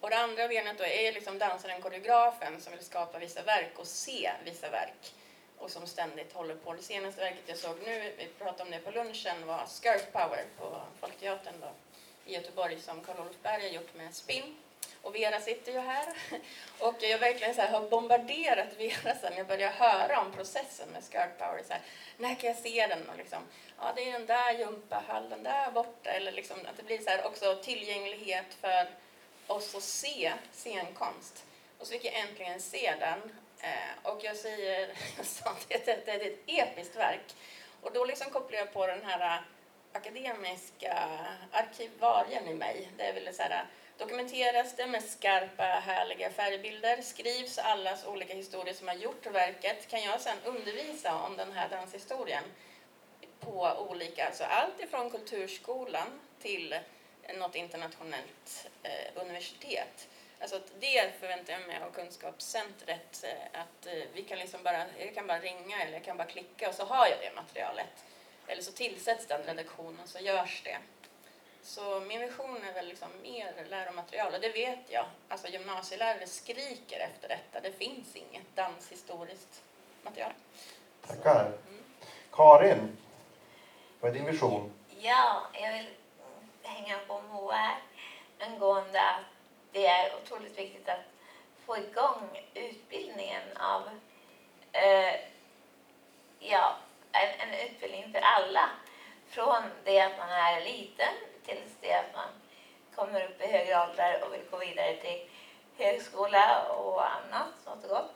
och 0.00 0.10
det 0.10 0.16
andra 0.18 0.48
benet 0.48 0.78
då 0.78 0.84
är 0.84 1.12
liksom 1.12 1.38
dansaren, 1.38 1.82
koreografen 1.82 2.60
som 2.60 2.72
vill 2.72 2.84
skapa 2.84 3.18
vissa 3.18 3.42
verk 3.42 3.78
och 3.78 3.86
se 3.86 4.30
vissa 4.44 4.70
verk 4.70 5.14
och 5.58 5.70
som 5.70 5.86
ständigt 5.86 6.32
håller 6.32 6.54
på. 6.54 6.72
Det 6.72 6.82
senaste 6.82 7.20
verket 7.20 7.42
jag 7.46 7.58
såg 7.58 7.76
nu, 7.84 8.14
vi 8.18 8.26
pratade 8.38 8.62
om 8.62 8.70
det 8.70 8.78
på 8.78 8.90
lunchen, 8.90 9.46
var 9.46 9.66
Skirt 9.66 10.12
Power 10.12 10.44
på 10.58 10.80
Folkteatern 11.00 11.54
då, 11.60 11.70
i 12.26 12.34
Göteborg 12.34 12.80
som 12.80 13.00
Karl-Olof 13.00 13.36
Berg 13.42 13.62
har 13.62 13.68
gjort 13.68 13.94
med 13.94 14.14
Spinn. 14.14 14.56
Och 15.02 15.14
Vera 15.14 15.40
sitter 15.40 15.72
ju 15.72 15.78
här. 15.78 16.06
Och 16.78 16.94
jag 17.00 17.18
verkligen 17.18 17.54
så 17.54 17.60
här 17.60 17.72
har 17.72 17.88
bombarderat 17.88 18.68
Vera 18.78 19.14
sen 19.20 19.32
jag 19.36 19.46
började 19.46 19.74
höra 19.74 20.20
om 20.20 20.32
processen 20.32 20.88
med 20.88 21.02
Skirt 21.02 21.38
Power. 21.38 21.62
Så 21.66 21.72
här, 21.72 21.82
när 22.16 22.34
kan 22.34 22.50
jag 22.50 22.58
se 22.58 22.86
den? 22.86 23.08
Och 23.10 23.18
liksom, 23.18 23.42
ja, 23.78 23.92
det 23.96 24.08
är 24.08 24.12
den 24.12 24.26
där 24.26 24.52
gympahallen 24.52 25.42
där 25.42 25.70
borta. 25.70 26.10
Eller 26.10 26.32
liksom 26.32 26.56
att 26.70 26.76
det 26.76 26.82
blir 26.82 26.98
så 26.98 27.10
här 27.10 27.26
också 27.26 27.54
tillgänglighet 27.62 28.54
för 28.60 28.88
oss 29.46 29.74
att 29.74 29.82
se 29.82 30.32
scenkonst. 30.52 31.44
Och 31.78 31.86
så 31.86 31.92
fick 31.92 32.04
jag 32.04 32.14
äntligen 32.14 32.60
se 32.60 32.94
den. 33.00 33.36
Eh, 33.60 34.12
och 34.12 34.24
jag 34.24 34.36
säger, 34.36 34.88
jag 35.16 35.26
sa 35.26 35.50
att 35.50 35.68
det, 35.68 35.86
det, 35.86 36.02
det 36.06 36.12
är 36.12 36.26
ett 36.26 36.38
episkt 36.46 36.96
verk. 36.96 37.34
Och 37.82 37.92
då 37.92 38.04
liksom 38.04 38.30
kopplar 38.30 38.58
jag 38.58 38.72
på 38.72 38.86
den 38.86 39.04
här 39.04 39.36
eh, 39.36 39.42
akademiska 39.92 41.08
arkivarien 41.52 42.48
i 42.48 42.54
mig. 42.54 42.90
Det 42.96 43.02
är 43.02 43.12
väl 43.12 43.34
så 43.34 43.42
här, 43.42 43.50
eh, 43.50 43.66
dokumenteras 43.98 44.76
det 44.76 44.86
med 44.86 45.04
skarpa, 45.04 45.62
härliga 45.62 46.30
färgbilder. 46.30 47.02
Skrivs 47.02 47.58
allas 47.58 48.06
olika 48.06 48.34
historier 48.34 48.74
som 48.74 48.88
har 48.88 48.94
gjort 48.94 49.26
verket. 49.26 49.88
Kan 49.88 50.02
jag 50.02 50.20
sedan 50.20 50.38
undervisa 50.44 51.14
om 51.14 51.36
den 51.36 51.52
här 51.52 51.68
danshistorien 51.68 52.44
på 53.40 53.86
olika, 53.90 54.26
alltså 54.26 54.44
allt 54.44 54.80
ifrån 54.80 55.10
kulturskolan 55.10 56.20
till 56.42 56.74
något 57.34 57.54
internationellt 57.54 58.68
eh, 58.82 59.22
universitet. 59.22 60.08
Alltså 60.40 60.60
det 60.80 61.20
förväntar 61.20 61.52
jag 61.52 61.66
mig 61.66 61.78
av 61.82 61.90
kunskapscentret 61.90 63.24
eh, 63.24 63.60
att 63.60 63.86
eh, 63.86 64.02
vi 64.12 64.22
kan 64.22 64.38
liksom 64.38 64.62
bara, 64.62 64.84
jag 64.98 65.14
kan 65.14 65.26
bara 65.26 65.40
ringa 65.40 65.82
eller 65.82 65.92
jag 65.92 66.04
kan 66.04 66.16
bara 66.16 66.28
klicka 66.28 66.68
och 66.68 66.74
så 66.74 66.84
har 66.84 67.06
jag 67.06 67.18
det 67.20 67.36
materialet. 67.36 68.04
Eller 68.46 68.62
så 68.62 68.72
tillsätts 68.72 69.26
den 69.26 69.42
redaktionen 69.42 70.00
och 70.02 70.08
så 70.08 70.18
görs 70.18 70.62
det. 70.64 70.78
Så 71.66 72.00
min 72.00 72.20
vision 72.20 72.64
är 72.68 72.74
väl 72.74 72.86
liksom 72.86 73.08
mer 73.22 73.64
läromaterial 73.70 74.34
och 74.34 74.40
det 74.40 74.48
vet 74.48 74.78
jag. 74.88 75.04
Alltså 75.28 75.48
gymnasielärare 75.48 76.26
skriker 76.26 77.00
efter 77.00 77.28
detta. 77.28 77.60
Det 77.60 77.72
finns 77.72 78.16
inget 78.16 78.56
danshistoriskt 78.56 79.62
material. 80.02 80.32
tackar. 81.06 81.52
Karin, 82.32 82.96
vad 84.00 84.10
är 84.10 84.14
din 84.14 84.24
vision? 84.24 84.72
Ja, 84.98 85.46
jag 85.52 85.72
vill 85.72 85.88
hänga 86.62 86.98
på 87.06 87.22
Moa 87.22 87.54
här 87.54 87.78
angående 88.38 89.00
att 89.00 89.24
det 89.72 89.86
är 89.86 90.16
otroligt 90.22 90.58
viktigt 90.58 90.88
att 90.88 91.04
få 91.66 91.76
igång 91.76 92.42
utbildningen 92.54 93.42
av 93.56 93.82
eh, 94.72 95.14
ja, 96.38 96.76
en, 97.12 97.48
en 97.48 97.68
utbildning 97.68 98.12
för 98.12 98.20
alla. 98.20 98.70
Från 99.28 99.62
det 99.84 100.00
att 100.00 100.18
man 100.18 100.30
är 100.30 100.60
liten 100.60 101.14
tills 101.46 101.76
det 101.80 101.92
att 101.92 102.14
man 102.14 102.28
kommer 102.94 103.24
upp 103.24 103.40
i 103.40 103.46
högre 103.46 103.88
åldrar 103.88 104.22
och 104.22 104.34
vill 104.34 104.50
gå 104.50 104.56
vidare 104.56 104.96
till 104.96 105.28
högskola 105.78 106.68
och 106.68 107.02
annat 107.10 107.48
smått 107.62 107.84
och 107.84 107.90
gott. 107.90 108.14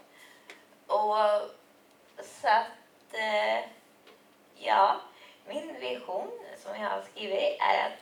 Och 0.87 2.25
så 2.25 2.49
att, 2.49 3.15
eh, 3.15 3.65
ja, 4.55 5.01
min 5.47 5.81
vision 5.81 6.31
som 6.57 6.81
jag 6.81 6.89
har 6.89 7.03
skrivit 7.03 7.61
är 7.61 7.87
att 7.87 7.99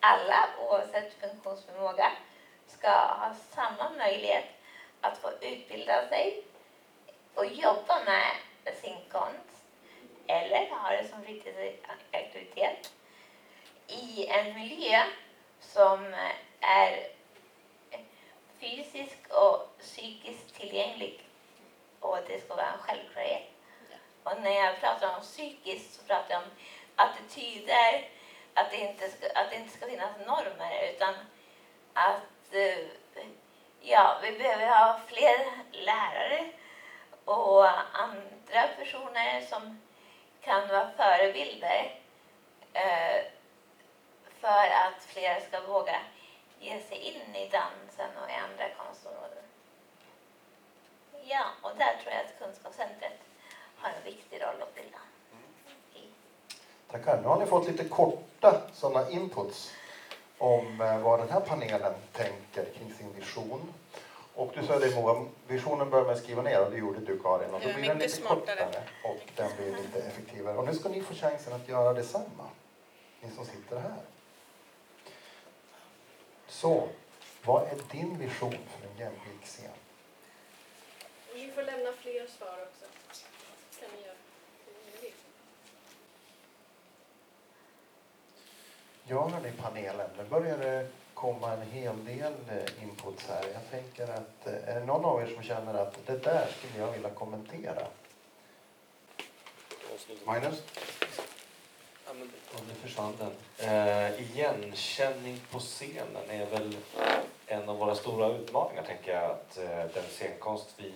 alla 0.00 0.48
oavsett 0.60 1.20
funktionsförmåga 1.20 2.12
ska 2.66 2.90
ha 2.90 3.34
samma 3.50 3.90
möjlighet 3.90 4.44
att 5.00 5.18
få 5.18 5.30
utbilda 5.40 6.08
sig 6.08 6.44
och 7.34 7.46
jobba 7.46 8.04
med 8.04 8.36
sin 8.74 8.96
konst 9.12 9.64
eller 10.26 10.70
ha 10.70 10.90
det 10.90 11.08
som 11.08 11.22
fritidsaktivitet 11.22 12.92
i 13.88 14.26
en 14.26 14.54
miljö 14.54 15.02
som 15.60 16.14
är 16.60 17.06
fysiskt 18.60 19.32
och 19.32 19.78
psykiskt 19.78 20.54
tillgänglig. 20.54 21.28
Och 22.00 22.18
det 22.26 22.40
ska 22.40 22.54
vara 22.54 22.66
en 22.66 22.78
självklarhet. 22.78 23.50
Och 24.22 24.42
när 24.42 24.50
jag 24.50 24.80
pratar 24.80 25.16
om 25.16 25.22
psykiskt 25.22 25.94
så 25.94 26.06
pratar 26.06 26.30
jag 26.30 26.42
om 26.42 26.48
attityder, 26.96 28.08
att 28.54 28.70
det 28.70 28.76
inte 28.76 29.08
ska, 29.08 29.26
att 29.34 29.50
det 29.50 29.56
inte 29.56 29.76
ska 29.76 29.86
finnas 29.86 30.26
normer 30.26 30.92
utan 30.94 31.14
att 31.92 32.54
eh, 32.54 32.86
ja, 33.80 34.18
vi 34.22 34.38
behöver 34.38 34.66
ha 34.66 35.00
fler 35.06 35.50
lärare 35.72 36.50
och 37.24 37.68
andra 37.98 38.68
personer 38.78 39.40
som 39.40 39.80
kan 40.40 40.68
vara 40.68 40.90
förebilder 40.96 42.00
eh, 42.72 43.37
för 44.40 44.66
att 44.84 45.02
fler 45.06 45.40
ska 45.40 45.60
våga 45.72 45.98
ge 46.60 46.80
sig 46.80 46.98
in 46.98 47.36
i 47.36 47.48
dansen 47.48 48.10
och 48.22 48.30
i 48.30 48.32
andra 48.32 48.66
konstområden. 48.78 49.44
Ja, 51.24 51.44
och 51.62 51.70
där 51.78 51.96
tror 52.02 52.12
jag 52.14 52.24
att 52.24 52.38
Kunskapscentret 52.38 53.18
har 53.76 53.88
en 53.90 54.04
viktig 54.04 54.42
roll 54.42 54.62
att 54.62 54.74
fylla. 54.74 54.98
Tackar. 56.90 57.20
Nu 57.22 57.28
har 57.28 57.40
ni 57.40 57.46
fått 57.46 57.66
lite 57.66 57.84
korta 57.84 58.60
sådana 58.74 59.10
inputs 59.10 59.72
om 60.38 60.80
eh, 60.80 60.98
vad 60.98 61.18
den 61.20 61.30
här 61.30 61.40
panelen 61.40 61.94
tänker 62.12 62.64
kring 62.64 62.94
sin 62.94 63.12
vision. 63.12 63.74
Och 64.34 64.52
du 64.54 64.66
sa 64.66 64.78
det 64.78 64.94
Moa, 64.94 65.26
visionen 65.46 65.90
börjar 65.90 66.04
med 66.04 66.14
att 66.14 66.22
skriva 66.22 66.42
ner 66.42 66.64
och 66.64 66.70
det 66.70 66.76
gjorde 66.76 67.00
du 67.00 67.18
Karin. 67.18 67.54
Och 67.54 67.60
då 67.60 67.72
blir 67.72 67.72
den 67.74 67.80
mycket 67.80 67.98
lite 67.98 68.08
smartare. 68.08 68.56
kortare 68.56 68.82
och 69.04 69.20
den 69.36 69.50
blir 69.56 69.76
lite 69.82 69.98
effektivare. 69.98 70.56
Och 70.56 70.66
nu 70.66 70.74
ska 70.74 70.88
ni 70.88 71.02
få 71.02 71.14
chansen 71.14 71.52
att 71.52 71.68
göra 71.68 71.92
detsamma, 71.92 72.48
ni 73.20 73.30
som 73.30 73.44
sitter 73.44 73.76
här. 73.80 74.02
Så, 76.60 76.88
vad 77.44 77.62
är 77.62 77.76
din 77.90 78.18
vision 78.18 78.50
för 78.50 78.88
en 78.88 78.98
jämlik 78.98 79.44
scen? 79.44 79.70
Ni 81.34 81.50
får 81.50 81.62
lämna 81.62 81.92
fler 81.92 82.26
svar 82.26 82.58
också. 82.62 82.84
Kan 83.80 83.88
ni 83.96 84.06
göra. 84.06 84.14
Ja, 89.04 89.28
hörni 89.28 89.52
panelen, 89.62 90.10
nu 90.18 90.24
börjar 90.24 90.58
det 90.58 90.88
komma 91.14 91.52
en 91.52 91.62
hel 91.62 92.04
del 92.04 92.32
eh, 92.48 92.82
inputs 92.82 93.28
här. 93.28 93.44
Jag 93.52 93.70
tänker 93.70 94.12
att 94.14 94.46
eh, 94.46 94.68
är 94.68 94.80
det 94.80 94.86
någon 94.86 95.04
av 95.04 95.22
er 95.22 95.34
som 95.34 95.42
känner 95.42 95.74
att 95.74 96.06
det 96.06 96.18
där 96.18 96.46
skulle 96.46 96.84
jag 96.84 96.92
vilja 96.92 97.10
kommentera? 97.10 97.86
Magnus? 100.24 100.62
Och 102.54 102.60
nu 102.68 102.74
försvann 102.74 103.12
den. 103.18 103.32
Eh, 103.58 104.20
igenkänning 104.20 105.40
på 105.50 105.58
scenen 105.58 106.30
är 106.30 106.46
väl 106.46 106.76
en 107.46 107.68
av 107.68 107.78
våra 107.78 107.94
stora 107.94 108.28
utmaningar, 108.28 108.82
tänker 108.82 109.14
jag. 109.14 109.30
Att 109.30 109.58
eh, 109.58 109.94
den 109.94 110.04
scenkonst 110.10 110.74
vi 110.76 110.92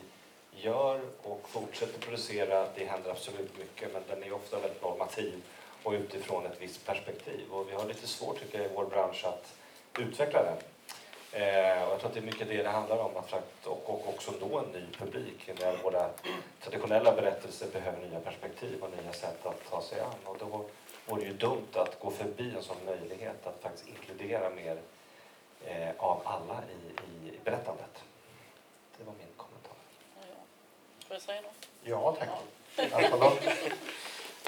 gör 0.53 1.01
och 1.23 1.49
fortsätter 1.49 2.01
producera, 2.01 2.67
det 2.75 2.85
händer 2.85 3.11
absolut 3.11 3.59
mycket, 3.59 3.93
men 3.93 4.03
den 4.09 4.23
är 4.23 4.33
ofta 4.33 4.59
väldigt 4.59 4.83
normativ 4.83 5.43
och 5.83 5.93
utifrån 5.93 6.47
ett 6.47 6.57
visst 6.61 6.87
perspektiv. 6.87 7.51
Och 7.51 7.69
vi 7.69 7.75
har 7.75 7.85
lite 7.85 8.07
svårt, 8.07 8.41
tycker 8.41 8.59
jag, 8.59 8.71
i 8.71 8.75
vår 8.75 8.85
bransch 8.87 9.25
att 9.25 9.55
utveckla 9.99 10.43
den. 10.43 10.57
Eh, 11.33 11.83
och 11.83 11.93
jag 11.93 11.99
tror 11.99 12.09
att 12.09 12.15
det 12.15 12.21
är 12.21 12.25
mycket 12.25 12.49
det 12.49 12.63
det 12.63 12.69
handlar 12.69 12.99
om, 12.99 13.17
att 13.17 13.31
frakt- 13.31 13.67
och, 13.67 13.91
och 13.91 14.09
också 14.09 14.33
nå 14.41 14.59
en 14.59 14.73
ny 14.73 14.87
publik. 14.99 15.51
När 15.61 15.77
våra 15.77 16.11
traditionella 16.63 17.13
berättelser 17.13 17.67
behöver 17.73 18.07
nya 18.07 18.21
perspektiv 18.21 18.83
och 18.83 18.91
nya 19.03 19.13
sätt 19.13 19.47
att 19.47 19.71
ta 19.71 19.83
sig 19.83 20.01
an. 20.01 20.15
Och 20.25 20.37
då 20.39 20.65
vore 21.07 21.21
det 21.21 21.27
ju 21.27 21.33
dumt 21.33 21.69
att 21.75 22.01
gå 22.01 22.11
förbi 22.11 22.55
en 22.57 22.63
sån 22.63 22.85
möjlighet 22.85 23.47
att 23.47 23.63
faktiskt 23.63 23.89
inkludera 23.89 24.51
mer 24.51 24.79
eh, 25.65 25.91
av 25.97 26.23
alla 26.25 26.63
i, 26.63 27.29
i 27.29 27.39
berättandet. 27.45 28.03
Det 28.99 29.05
var 29.05 29.13
min 29.13 29.33
kommentar. 29.37 29.77
Ja, 30.17 30.23
ja. 30.29 30.35
Får 31.07 31.15
jag 31.15 31.23
säga 31.23 31.41
något? 31.41 31.69
Ja, 31.83 32.17
tack. 32.19 32.29
Ja. 33.11 33.33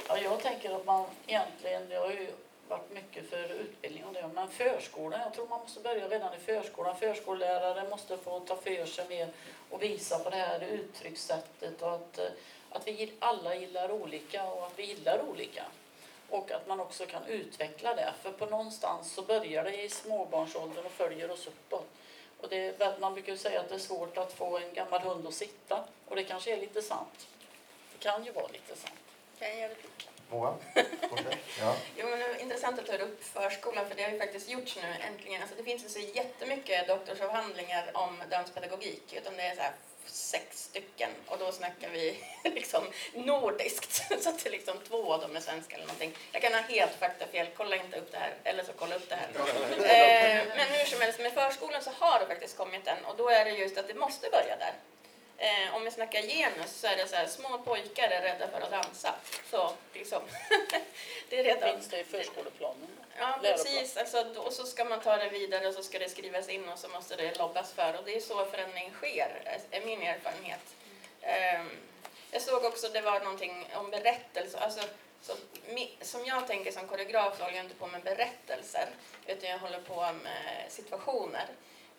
Ja, 0.08 0.18
jag 0.18 0.40
tänker 0.40 0.76
att 0.76 0.86
man 0.86 1.06
egentligen, 1.26 1.88
det 1.88 1.96
har 1.96 2.10
ju 2.10 2.26
varit 2.68 2.90
mycket 2.90 3.30
för 3.30 3.52
utbildning 3.52 4.04
och 4.04 4.12
det, 4.12 4.30
men 4.34 4.48
förskolan, 4.48 5.20
jag 5.20 5.34
tror 5.34 5.48
man 5.48 5.60
måste 5.60 5.80
börja 5.80 6.08
redan 6.08 6.34
i 6.34 6.38
förskolan. 6.38 6.96
Förskollärare 6.96 7.88
måste 7.88 8.18
få 8.18 8.40
ta 8.40 8.56
för 8.56 8.86
sig 8.86 9.08
mer 9.08 9.28
och 9.70 9.82
visa 9.82 10.18
på 10.18 10.30
det 10.30 10.36
här 10.36 10.60
uttryckssättet 10.60 11.82
och 11.82 11.94
att, 11.94 12.18
eh, 12.18 12.24
att 12.70 12.86
vi 12.86 13.12
alla 13.18 13.54
gillar 13.54 13.90
olika 13.90 14.46
och 14.46 14.66
att 14.66 14.78
vi 14.78 14.82
gillar 14.82 15.22
olika. 15.30 15.64
Och 16.34 16.50
att 16.50 16.66
man 16.66 16.80
också 16.80 17.06
kan 17.06 17.26
utveckla 17.26 17.94
det, 17.94 18.14
för 18.22 18.32
på 18.32 18.46
någonstans 18.46 19.12
så 19.12 19.22
börjar 19.22 19.64
det 19.64 19.82
i 19.82 19.88
småbarnsåldern 19.88 20.86
och 20.86 20.92
följer 20.92 21.30
oss 21.30 21.46
uppåt. 21.46 21.86
Och 22.40 22.48
det 22.48 22.82
är, 22.82 22.98
man 22.98 23.14
brukar 23.14 23.32
ju 23.32 23.38
säga 23.38 23.60
att 23.60 23.68
det 23.68 23.74
är 23.74 23.78
svårt 23.78 24.18
att 24.18 24.32
få 24.32 24.58
en 24.58 24.74
gammal 24.74 25.00
hund 25.00 25.26
att 25.26 25.34
sitta 25.34 25.84
och 26.08 26.16
det 26.16 26.24
kanske 26.24 26.52
är 26.52 26.56
lite 26.56 26.82
sant. 26.82 27.26
Det 27.92 28.04
kan 28.04 28.24
ju 28.24 28.32
vara 28.32 28.46
lite 28.48 28.76
sant. 28.76 29.00
Kan 29.38 29.48
jag 29.48 29.58
göra 29.58 29.70
replik? 29.70 30.08
Moa? 30.30 30.54
Ja. 31.60 31.76
Jo, 31.96 32.06
men 32.08 32.18
det 32.18 32.24
är 32.24 32.42
intressant 32.42 32.78
att 32.78 32.86
ta 32.86 32.96
upp 32.96 33.24
förskolan, 33.24 33.88
för 33.88 33.94
det 33.96 34.02
har 34.02 34.10
ju 34.10 34.18
faktiskt 34.18 34.48
gjorts 34.48 34.76
nu 34.76 34.88
äntligen. 35.12 35.42
Alltså, 35.42 35.56
det 35.56 35.62
finns 35.62 35.82
inte 35.82 35.94
så 35.94 36.16
jättemycket 36.16 36.88
doktorsavhandlingar 36.88 37.90
om 37.94 38.22
danspedagogik, 38.30 39.12
utan 39.12 39.36
det 39.36 39.42
är 39.42 39.54
så 39.54 39.62
här 39.62 39.72
sex 40.06 40.64
stycken 40.64 41.10
och 41.26 41.38
då 41.38 41.52
snackar 41.52 41.88
vi 41.90 42.18
liksom 42.54 42.84
nordiskt. 43.14 43.92
Så 44.22 44.28
att 44.28 44.44
det 44.44 44.48
är 44.48 44.52
liksom 44.52 44.76
två 44.88 45.12
av 45.12 45.20
dem 45.20 45.36
är 45.36 45.40
svenska 45.40 45.76
eller 45.76 45.86
någonting. 45.86 46.16
Jag 46.32 46.42
kan 46.42 46.54
ha 46.54 46.60
helt 46.60 46.92
faktafel, 46.98 47.46
kolla 47.56 47.76
inte 47.76 47.98
upp 47.98 48.12
det 48.12 48.18
här, 48.18 48.34
eller 48.44 48.64
så 48.64 48.72
kolla 48.72 48.94
upp 48.94 49.08
det 49.08 49.16
här. 49.16 49.28
Eh, 49.84 50.42
men 50.56 50.68
hur 50.68 50.84
som 50.84 51.00
helst, 51.00 51.20
med 51.20 51.32
förskolan 51.32 51.82
så 51.82 51.90
har 51.98 52.20
det 52.20 52.26
faktiskt 52.26 52.56
kommit 52.56 52.86
en 52.86 53.04
och 53.04 53.16
då 53.16 53.28
är 53.28 53.44
det 53.44 53.50
just 53.50 53.78
att 53.78 53.88
det 53.88 53.94
måste 53.94 54.30
börja 54.30 54.56
där. 54.56 54.72
Eh, 55.38 55.74
om 55.74 55.84
vi 55.84 55.90
snackar 55.90 56.22
genus 56.22 56.70
så 56.80 56.86
är 56.86 56.96
det 56.96 57.06
så 57.08 57.16
här, 57.16 57.26
små 57.26 57.58
pojkar 57.58 58.08
är 58.08 58.22
rädda 58.22 58.48
för 58.48 58.60
att 58.60 58.70
dansa. 58.70 59.14
Så 59.50 59.70
liksom, 59.94 60.22
det 61.28 61.38
är 61.38 61.44
redan... 61.44 61.72
Finns 61.74 61.88
det 61.88 62.00
i 62.00 62.04
förskoleplanen? 62.04 62.88
Ja, 63.18 63.38
precis. 63.42 63.96
Alltså, 63.96 64.24
då, 64.34 64.40
och 64.40 64.52
så 64.52 64.66
ska 64.66 64.84
man 64.84 65.00
ta 65.00 65.16
det 65.16 65.28
vidare 65.28 65.68
och 65.68 65.74
så 65.74 65.82
ska 65.82 65.98
det 65.98 66.08
skrivas 66.08 66.48
in 66.48 66.68
och 66.68 66.78
så 66.78 66.88
måste 66.88 67.16
det 67.16 67.38
lobbas 67.38 67.72
för. 67.72 67.98
Och 67.98 68.04
det 68.04 68.16
är 68.16 68.20
så 68.20 68.44
förändring 68.46 68.92
sker, 68.92 69.58
är- 69.70 69.80
min 69.86 70.02
erfarenhet. 70.02 70.60
Ehm, 71.22 71.70
jag 72.30 72.42
såg 72.42 72.64
också 72.64 72.88
det 72.88 73.00
var 73.00 73.20
någonting 73.20 73.68
om 73.74 73.90
berättelser. 73.90 74.58
Alltså, 74.58 74.80
som, 75.22 75.36
mi- 75.68 75.96
som 76.02 76.24
jag 76.26 76.46
tänker 76.46 76.72
som 76.72 76.88
koreograf 76.88 77.36
så 77.38 77.42
håller 77.44 77.56
jag 77.56 77.64
inte 77.64 77.76
på 77.76 77.86
med 77.86 78.02
berättelser 78.02 78.88
utan 79.26 79.50
jag 79.50 79.58
håller 79.58 79.80
på 79.80 80.00
med 80.12 80.64
situationer. 80.68 81.46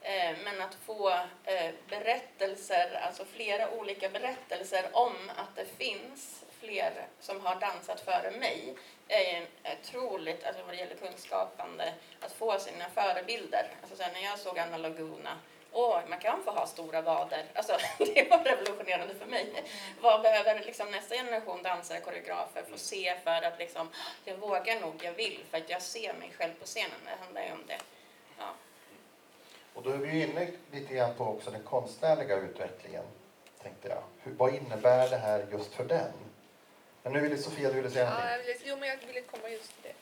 Eh, 0.07 0.37
Men 0.43 0.61
att 0.61 0.75
få 0.85 1.09
eh, 1.43 1.71
berättelser, 1.89 2.99
alltså 3.03 3.25
flera 3.25 3.69
olika 3.71 4.09
berättelser 4.09 4.85
om 4.93 5.31
att 5.35 5.55
det 5.55 5.65
finns 5.65 6.45
fler 6.59 7.07
som 7.19 7.45
har 7.45 7.55
dansat 7.55 8.01
före 8.01 8.31
mig 8.31 8.75
är 9.07 9.33
ju 9.33 9.45
otroligt, 9.81 10.43
alltså 10.45 10.63
vad 10.63 10.73
det 10.73 10.77
gäller 10.79 10.95
kunskapande, 10.95 11.93
att 12.21 12.31
få 12.31 12.59
sina 12.59 12.89
förebilder. 12.89 13.67
Alltså 13.81 14.03
när 14.13 14.23
jag 14.23 14.39
såg 14.39 14.59
Anna 14.59 14.77
Laguna, 14.77 15.39
åh, 15.71 15.99
man 16.09 16.19
kan 16.19 16.43
få 16.43 16.51
ha 16.51 16.67
stora 16.67 17.01
vader. 17.01 17.45
Alltså, 17.53 17.77
det 17.97 18.29
var 18.29 18.37
revolutionerande 18.43 19.15
för 19.15 19.25
mig. 19.25 19.63
Vad 20.01 20.21
behöver 20.21 20.59
liksom 20.59 20.91
nästa 20.91 21.15
generation 21.15 21.63
dansare, 21.63 21.99
koreografer 21.99 22.63
få 22.71 22.77
se 22.77 23.15
för 23.23 23.41
att 23.41 23.59
liksom, 23.59 23.89
jag 24.25 24.35
vågar 24.35 24.79
nog, 24.79 25.03
jag 25.03 25.13
vill, 25.13 25.43
för 25.51 25.57
att 25.57 25.69
jag 25.69 25.81
ser 25.81 26.13
mig 26.13 26.31
själv 26.37 26.53
på 26.53 26.65
scenen. 26.65 26.99
Det 27.05 27.23
handlar 27.23 27.45
ju 27.45 27.51
om 27.51 27.65
det. 27.67 27.79
Ja. 28.39 28.53
Och 29.75 29.83
då 29.83 29.89
är 29.89 29.97
vi 29.97 30.23
inne 30.23 30.47
lite 30.71 30.93
grann 30.93 31.13
på 31.15 31.23
också 31.23 31.51
den 31.51 31.63
konstnärliga 31.63 32.35
utvecklingen, 32.35 33.03
tänkte 33.63 33.87
jag. 33.87 34.03
Hur, 34.23 34.31
vad 34.33 34.55
innebär 34.55 35.09
det 35.09 35.17
här 35.17 35.47
just 35.51 35.73
för 35.73 35.83
den? 35.85 36.11
Men 37.03 37.13
nu 37.13 37.19
ville 37.19 37.37
Sofia, 37.37 37.69
du 37.69 37.75
ville 37.75 37.89
säga 37.91 38.05
Ja, 38.05 38.09
någonting. 38.11 38.31
jag 38.37 38.43
ville- 38.43 38.59
jo, 38.65 38.77
men 38.77 38.89
jag 38.89 38.97
ville 39.07 39.21
komma 39.21 39.49
just 39.49 39.73
till 39.83 39.91
det. 39.91 39.95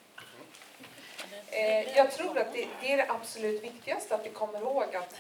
Eh, 1.58 1.98
jag 1.98 2.12
tror 2.12 2.38
att 2.38 2.54
det, 2.54 2.68
det 2.82 2.92
är 2.94 2.98
det 2.98 3.10
absolut 3.12 3.64
viktigaste, 3.64 4.16
att 4.16 4.26
vi 4.26 4.30
kommer 4.30 4.60
ihåg 4.60 4.96
att 4.96 5.16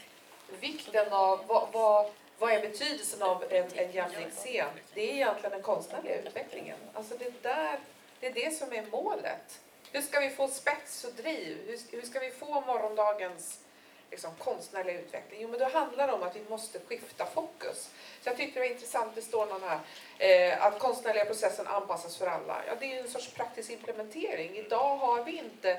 vikten 0.59 1.13
av 1.13 1.43
vad, 1.47 1.67
vad, 1.71 2.11
vad 2.39 2.51
är 2.51 2.61
betydelsen 2.61 3.21
av 3.23 3.43
en, 3.49 3.65
en 3.75 3.91
jämlik 3.91 4.31
scen? 4.35 4.69
Det 4.93 5.01
är 5.11 5.13
egentligen 5.15 5.51
den 5.51 5.61
konstnärliga 5.61 6.15
utvecklingen. 6.21 6.77
Alltså 6.93 7.17
det, 7.17 7.43
där, 7.43 7.79
det 8.19 8.27
är 8.27 8.33
det 8.33 8.51
som 8.57 8.73
är 8.73 8.85
målet. 8.91 9.59
Hur 9.91 10.01
ska 10.01 10.19
vi 10.19 10.29
få 10.29 10.47
spets 10.47 11.03
och 11.03 11.13
driv? 11.13 11.57
Hur, 11.67 11.97
hur 12.01 12.07
ska 12.07 12.19
vi 12.19 12.31
få 12.31 12.61
morgondagens 12.61 13.59
liksom, 14.13 14.32
konstnärliga 14.39 14.99
utveckling? 14.99 15.41
Jo, 15.41 15.47
men 15.47 15.60
då 15.60 15.65
handlar 15.65 16.08
det 16.08 16.13
om 16.13 16.23
att 16.23 16.36
vi 16.36 16.41
måste 16.49 16.80
skifta 16.80 17.26
fokus. 17.26 17.89
Så 18.21 18.30
jag 18.30 18.38
tyckte 18.38 18.60
det 18.60 18.67
var 18.67 18.73
intressant, 18.73 19.15
det 19.15 19.21
står 19.21 19.45
någon 19.45 19.62
här, 19.63 19.80
eh, 20.17 20.65
att 20.65 20.80
konstnärliga 20.80 21.26
processen 21.26 21.67
anpassas 21.67 22.17
för 22.17 22.28
alla. 22.28 22.63
Ja, 22.67 22.73
det 22.80 22.86
är 22.86 22.95
ju 22.95 22.99
en 22.99 23.08
sorts 23.08 23.34
praktisk 23.34 23.69
implementering. 23.69 24.56
Idag 24.56 24.97
har 24.97 25.23
vi 25.23 25.38
inte 25.38 25.71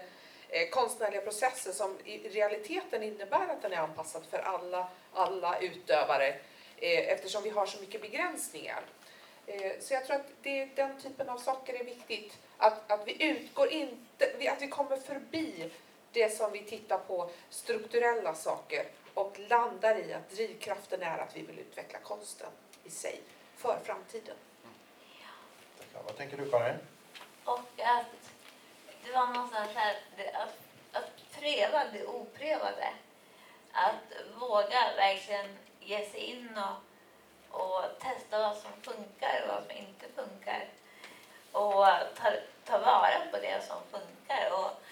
eh, 0.49 0.69
konstnärliga 0.71 1.21
processer 1.21 1.73
som 1.73 1.99
i 2.05 2.29
realiteten 2.29 3.03
innebär 3.03 3.49
att 3.49 3.63
den 3.63 3.73
är 3.73 3.77
anpassad 3.77 4.23
för 4.31 4.39
alla, 4.39 4.89
alla 5.13 5.59
utövare 5.59 6.29
eh, 6.77 7.09
eftersom 7.09 7.43
vi 7.43 7.51
har 7.51 7.67
så 7.67 7.81
mycket 7.81 8.03
begränsningar. 8.03 8.83
Eh, 9.47 9.73
så 9.81 9.95
jag 9.95 10.07
tror 10.07 10.17
att 10.17 10.29
det, 10.43 10.65
den 10.65 11.01
typen 11.01 11.29
av 11.29 11.39
saker 11.39 11.81
är 11.81 11.85
viktigt. 11.85 12.39
Att, 12.59 12.91
att 12.91 13.09
vi 13.09 13.25
utgår 13.25 13.73
inte, 13.73 14.53
att 14.53 14.63
vi 14.63 14.69
kommer 14.69 14.97
förbi 14.97 15.71
det 16.15 16.37
som 16.37 16.53
vi 16.53 16.65
tittar 16.65 16.99
på, 16.99 17.31
strukturella 17.51 18.35
saker 18.35 18.87
och 19.15 19.39
landar 19.49 19.99
i 19.99 20.13
att 20.13 20.31
drivkraften 20.31 21.03
är 21.03 21.19
att 21.19 21.37
vi 21.37 21.43
vill 21.43 21.59
utveckla 21.59 21.99
konsten 21.99 22.51
i 22.85 22.91
sig 22.91 23.21
för 23.57 23.79
framtiden. 23.85 24.37
Ja, 25.95 26.01
vad 26.07 26.17
tänker 26.17 26.37
du 26.37 26.51
Karin? 26.51 26.77
Och 27.45 27.59
att 27.79 28.07
det 29.05 29.13
var 29.13 29.27
någonstans 29.27 29.71
här, 29.75 29.97
det, 30.17 30.31
att, 30.31 30.59
att 30.93 31.11
pröva 31.39 31.85
det 31.93 32.07
oprövade. 32.07 32.89
Att 33.73 34.39
våga 34.41 34.95
verkligen 34.97 35.59
ge 35.81 36.07
sig 36.07 36.21
in 36.21 36.59
och, 36.59 37.61
och 37.61 37.83
testa 38.01 38.39
vad 38.39 38.57
som 38.57 38.73
funkar 38.83 39.43
och 39.43 39.55
vad 39.55 39.63
som 39.63 39.77
inte 39.77 40.07
funkar. 40.15 40.69
Och 41.53 41.87
ta, 42.17 42.33
ta 42.65 42.79
vara 42.79 43.21
på 43.31 43.37
det 43.37 43.65
som 43.67 43.77
funkar. 43.91 44.51
Och, 44.53 44.84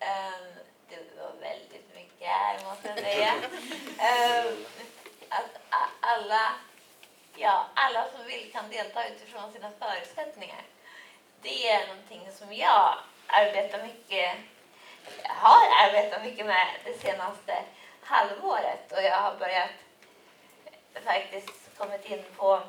Um, 0.00 0.46
det 0.88 1.20
var 1.20 1.32
väldigt 1.40 1.94
mycket 1.94 2.28
här 2.28 2.64
måste 2.64 2.88
jag 2.88 2.98
säga. 2.98 3.32
Um, 3.34 4.64
att 5.28 5.60
alla, 6.00 6.52
ja, 7.36 7.66
alla 7.74 8.06
som 8.16 8.26
vill 8.26 8.52
kan 8.52 8.70
delta 8.70 9.08
utifrån 9.08 9.52
sina 9.52 9.70
förutsättningar 9.78 10.62
det 11.42 11.68
är 11.70 11.86
någonting 11.86 12.28
som 12.32 12.52
jag 12.52 12.94
arbetar 13.26 13.82
mycket, 13.82 14.36
har 15.24 15.86
arbetat 15.86 16.22
mycket 16.22 16.46
med 16.46 16.66
det 16.84 16.98
senaste 16.98 17.62
halvåret 18.02 18.92
och 18.92 19.02
jag 19.02 19.16
har 19.16 19.36
börjat 19.36 19.70
faktiskt 21.04 21.78
kommit 21.78 22.04
in 22.04 22.22
på 22.36 22.60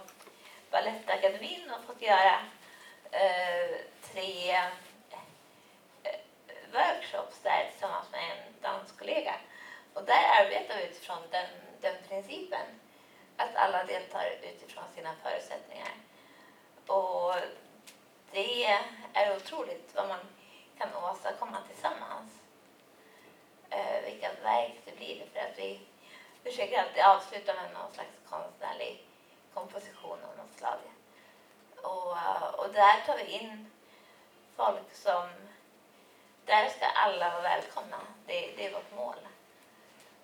Balettakademin 0.71 1.71
och 1.71 1.85
fått 1.87 2.01
göra 2.01 2.39
eh, 3.11 3.75
tre 4.13 4.61
workshops 6.73 7.39
där 7.43 7.69
tillsammans 7.71 8.11
med 8.11 8.21
en 8.31 8.61
danskollega. 8.61 9.35
Och 9.93 10.03
där 10.03 10.41
arbetar 10.41 10.77
vi 10.77 10.83
utifrån 10.83 11.17
den, 11.31 11.47
den 11.81 11.95
principen 12.07 12.65
att 13.37 13.55
alla 13.55 13.83
deltar 13.83 14.31
utifrån 14.41 14.83
sina 14.95 15.15
förutsättningar. 15.23 15.91
Och 16.87 17.35
det 18.31 18.63
är 19.13 19.35
otroligt 19.35 19.95
vad 19.95 20.07
man 20.07 20.19
kan 20.77 20.95
åstadkomma 20.95 21.57
tillsammans. 21.67 22.31
Eh, 23.69 24.01
vilka 24.05 24.29
verk 24.43 24.81
det 24.85 24.95
blir 24.95 25.25
för 25.33 25.39
att 25.39 25.57
vi 25.57 25.79
försöker 26.43 26.79
alltid 26.79 27.03
avsluta 27.03 27.53
med 27.53 27.73
någon 27.73 27.93
slags 27.93 28.09
konstnärlig 28.29 29.07
komposition 29.53 30.19
av 30.23 30.37
något 30.37 30.57
slag. 30.57 30.79
Och, 31.81 32.59
och 32.59 32.73
där 32.73 33.05
tar 33.05 33.17
vi 33.17 33.23
in 33.23 33.71
folk 34.55 34.93
som... 34.93 35.29
Där 36.45 36.69
ska 36.69 36.85
alla 36.85 37.29
vara 37.29 37.41
välkomna. 37.41 37.97
Det, 38.25 38.53
det 38.57 38.65
är 38.65 38.73
vårt 38.73 38.95
mål. 38.95 39.15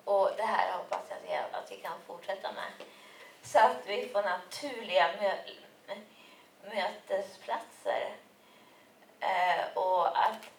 Och 0.03 0.31
det 0.37 0.43
här 0.43 0.77
hoppas 0.77 1.01
jag 1.09 1.17
att 1.17 1.23
vi, 1.23 1.57
att 1.57 1.71
vi 1.71 1.77
kan 1.77 2.01
fortsätta 2.07 2.51
med. 2.51 2.71
Så 3.41 3.59
att 3.59 3.77
vi 3.85 4.09
får 4.09 4.23
naturliga 4.23 5.09
mö, 5.19 5.37
mötesplatser. 6.61 8.15
Eh, 9.19 9.65
och, 9.73 10.17
att, 10.17 10.49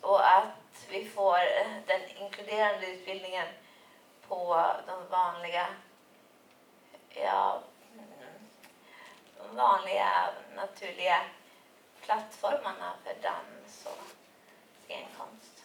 och 0.00 0.36
att 0.36 0.86
vi 0.88 1.08
får 1.08 1.38
den 1.86 2.00
inkluderande 2.16 2.86
utbildningen 2.86 3.46
på 4.28 4.66
de 4.86 5.08
vanliga, 5.08 5.66
ja, 7.08 7.62
de 9.36 9.56
vanliga 9.56 10.30
naturliga 10.54 11.22
plattformarna 12.00 12.94
för 13.04 13.14
dans 13.22 13.86
och 13.86 14.04
scenkonst. 14.84 15.64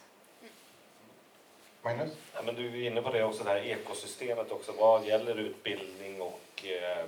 Magnus? 1.86 2.12
Ja, 2.34 2.42
men 2.42 2.54
du 2.54 2.66
är 2.66 2.90
inne 2.90 3.02
på 3.02 3.10
det 3.12 3.24
också, 3.24 3.44
det 3.44 3.50
här 3.50 3.66
ekosystemet 3.66 4.52
också. 4.52 4.72
Vad 4.72 5.06
gäller 5.06 5.36
utbildning 5.36 6.20
och 6.20 6.66
eh, 6.66 7.06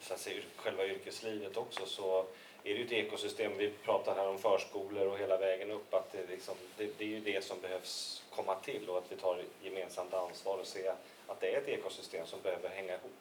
så 0.00 0.14
att 0.14 0.20
säga, 0.20 0.42
själva 0.56 0.86
yrkeslivet 0.86 1.56
också 1.56 1.86
så 1.86 2.18
är 2.64 2.74
det 2.74 2.78
ju 2.80 2.84
ett 2.84 2.92
ekosystem. 2.92 3.52
Vi 3.58 3.70
pratar 3.70 4.14
här 4.14 4.28
om 4.28 4.38
förskolor 4.38 5.06
och 5.06 5.18
hela 5.18 5.36
vägen 5.36 5.70
upp. 5.70 5.94
Att 5.94 6.12
det, 6.12 6.26
liksom, 6.30 6.54
det, 6.76 6.98
det 6.98 7.04
är 7.04 7.08
ju 7.08 7.20
det 7.20 7.44
som 7.44 7.60
behövs 7.60 8.22
komma 8.34 8.54
till 8.54 8.88
och 8.88 8.98
att 8.98 9.12
vi 9.12 9.16
tar 9.16 9.42
gemensamt 9.62 10.14
ansvar 10.14 10.58
och 10.58 10.66
se 10.66 10.88
att 11.26 11.40
det 11.40 11.54
är 11.54 11.58
ett 11.58 11.68
ekosystem 11.68 12.26
som 12.26 12.40
behöver 12.42 12.68
hänga 12.68 12.92
ihop. 12.92 13.12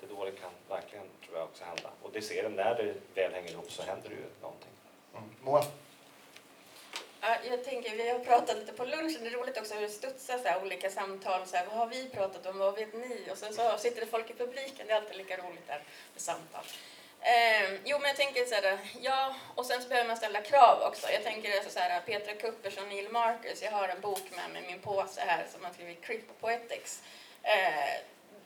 Det 0.00 0.06
är 0.06 0.16
då 0.16 0.24
det 0.24 0.30
kan 0.30 0.50
verkligen, 0.68 1.06
tror 1.26 1.38
jag, 1.38 1.44
också 1.44 1.64
hända. 1.64 1.90
Och 2.02 2.10
det 2.12 2.22
ser 2.22 2.42
det, 2.42 2.48
när 2.48 2.74
det 2.74 2.94
väl 3.14 3.32
hänger 3.32 3.50
ihop 3.50 3.70
så 3.70 3.82
händer 3.82 4.08
det 4.08 4.14
ju 4.14 4.26
någonting. 4.40 4.70
Mm. 5.12 5.64
Ja, 7.24 7.36
jag 7.50 7.64
tänker, 7.64 7.96
vi 7.96 8.10
har 8.10 8.18
pratat 8.18 8.56
lite 8.56 8.72
på 8.72 8.84
lunchen, 8.84 9.18
det 9.22 9.28
är 9.28 9.30
roligt 9.30 9.58
också 9.58 9.74
hur 9.74 9.82
det 9.82 9.88
studsar 9.88 10.38
så 10.38 10.48
här, 10.48 10.62
olika 10.62 10.90
samtal. 10.90 11.46
Så 11.46 11.56
här, 11.56 11.66
vad 11.66 11.76
har 11.76 11.86
vi 11.86 12.08
pratat 12.08 12.46
om, 12.46 12.58
vad 12.58 12.74
vet 12.74 12.94
ni? 12.94 13.28
Och 13.30 13.38
sen 13.38 13.54
så 13.54 13.78
sitter 13.78 14.00
det 14.00 14.06
folk 14.06 14.30
i 14.30 14.34
publiken, 14.34 14.86
det 14.86 14.92
är 14.92 14.96
alltid 14.96 15.16
lika 15.16 15.36
roligt 15.36 15.66
där 15.66 15.82
med 16.12 16.22
samtal. 16.22 16.64
Eh, 17.20 17.72
jo, 17.84 17.98
men 17.98 18.08
jag 18.08 18.16
tänker 18.16 18.44
så 18.44 18.54
här, 18.54 18.78
ja, 19.00 19.34
och 19.54 19.66
sen 19.66 19.82
så 19.82 19.88
behöver 19.88 20.08
man 20.08 20.16
ställa 20.16 20.42
krav 20.42 20.82
också. 20.82 21.10
Jag 21.10 21.22
tänker 21.22 21.56
alltså 21.56 21.70
så 21.70 21.78
här, 21.78 22.00
Petra 22.00 22.34
Kuppers 22.34 22.78
och 22.78 22.88
Neil 22.88 23.08
Marcus, 23.08 23.62
jag 23.62 23.70
har 23.70 23.88
en 23.88 24.00
bok 24.00 24.22
med 24.36 24.50
mig, 24.50 24.62
min 24.66 24.80
påse 24.80 25.20
här, 25.20 25.46
som 25.52 25.64
har 25.64 25.72
skrivit 25.72 26.04
Crip 26.04 26.40
Poetics. 26.40 27.02
Eh, 27.42 27.94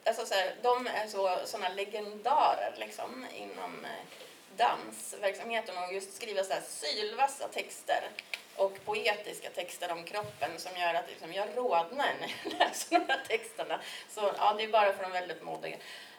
alltså 0.05 0.27
så 0.27 0.35
här, 0.35 0.55
de 0.63 0.87
är 0.87 1.07
så, 1.07 1.37
såna 1.45 1.69
legendarer 1.69 2.75
liksom 2.77 3.27
inom 3.35 3.85
eh, 3.85 4.27
dansverksamheten 4.57 5.75
och 5.79 5.95
just 5.95 6.17
skriva 6.17 6.45
så 6.45 6.53
här 6.53 6.61
sylvassa 6.61 7.49
texter 7.49 8.11
och 8.57 8.85
poetiska 8.85 9.51
texter 9.51 9.93
om 9.93 10.05
kroppen 10.05 10.51
som 10.57 10.81
gör 10.81 10.95
att 10.95 11.09
liksom, 11.11 11.33
jag 11.33 11.49
rodnar 11.57 12.15
när 12.21 12.35
jag 12.45 12.53
läser 12.59 12.99
de 12.99 13.05
här 13.09 13.25
texterna. 13.29 13.81
Så 14.09 14.33
ja, 14.39 14.55
det 14.59 14.65
är 14.65 14.69
bara 14.69 14.93
för 14.93 15.03
de 15.03 15.13
väldigt 15.13 15.43
modiga. 15.43 15.77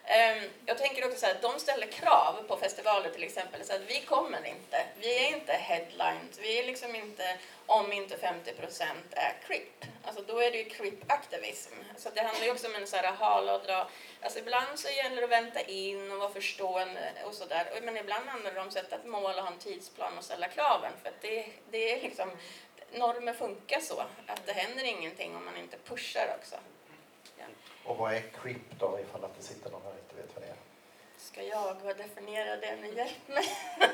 Ehm, 0.09 0.43
jag 0.65 0.77
tänker 0.77 1.05
också 1.05 1.19
så 1.19 1.25
här, 1.25 1.37
de 1.41 1.59
ställer 1.59 1.87
krav 1.87 2.43
på 2.47 2.57
festivaler 2.57 3.09
till 3.09 3.23
exempel, 3.23 3.65
så 3.65 3.73
att 3.73 3.81
vi 3.87 4.01
kommer 4.01 4.45
inte, 4.45 4.85
vi 4.99 5.25
är 5.25 5.35
inte 5.35 5.53
headlines, 5.53 6.39
vi 6.39 6.59
är 6.59 6.65
liksom 6.65 6.95
inte, 6.95 7.37
om 7.65 7.93
inte 7.93 8.17
50% 8.17 8.83
är 9.11 9.33
CRIP. 9.47 9.85
Alltså 10.03 10.23
då 10.27 10.39
är 10.39 10.51
det 10.51 10.57
ju 10.57 10.69
CRIP-aktivism. 10.69 11.73
Så 11.97 12.09
det 12.09 12.21
handlar 12.21 12.45
ju 12.45 12.51
också 12.51 12.67
om 12.67 12.75
en 12.75 12.87
så 12.87 12.95
här 12.95 13.13
hala 13.13 13.55
och 13.55 13.65
dra, 13.65 13.89
alltså 14.21 14.39
ibland 14.39 14.79
så 14.79 14.89
gäller 14.89 15.15
det 15.15 15.23
att 15.23 15.29
vänta 15.29 15.61
in 15.61 16.11
och 16.11 16.17
vara 16.17 16.29
förstående 16.29 17.13
och 17.25 17.33
sådär, 17.33 17.67
men 17.83 17.97
ibland 17.97 18.29
handlar 18.29 18.53
det 18.53 18.59
om 18.59 18.67
att 18.67 18.73
sätta 18.73 18.95
ett 18.95 19.05
mål 19.05 19.35
och 19.35 19.43
ha 19.43 19.51
en 19.51 19.59
tidsplan 19.59 20.17
och 20.17 20.23
ställa 20.23 20.47
kraven, 20.47 20.91
för 21.01 21.09
att 21.09 21.21
det, 21.21 21.45
det 21.71 21.91
är 21.93 22.01
liksom, 22.01 22.31
normer 22.91 23.33
funkar 23.33 23.79
så, 23.79 24.03
att 24.27 24.45
det 24.45 24.53
händer 24.53 24.83
ingenting 24.83 25.35
om 25.35 25.45
man 25.45 25.57
inte 25.57 25.77
pushar 25.77 26.35
också. 26.39 26.55
Och 27.87 27.97
vad 27.97 28.13
är 28.13 28.21
CRIP 28.41 28.79
då, 28.79 28.99
ifall 28.99 29.23
att 29.23 29.37
det 29.37 29.43
sitter 29.43 29.69
någon 29.69 29.81
här 29.81 29.91
och 29.91 29.97
inte 29.97 30.15
vet 30.15 30.35
vad 30.35 30.43
det 30.43 30.49
är? 30.49 30.57
Ska 31.17 31.43
jag 31.43 31.97
definiera 31.97 32.55
det 32.55 32.75
nu? 32.81 32.93
Hjälp 32.95 33.27
mig! 33.27 33.45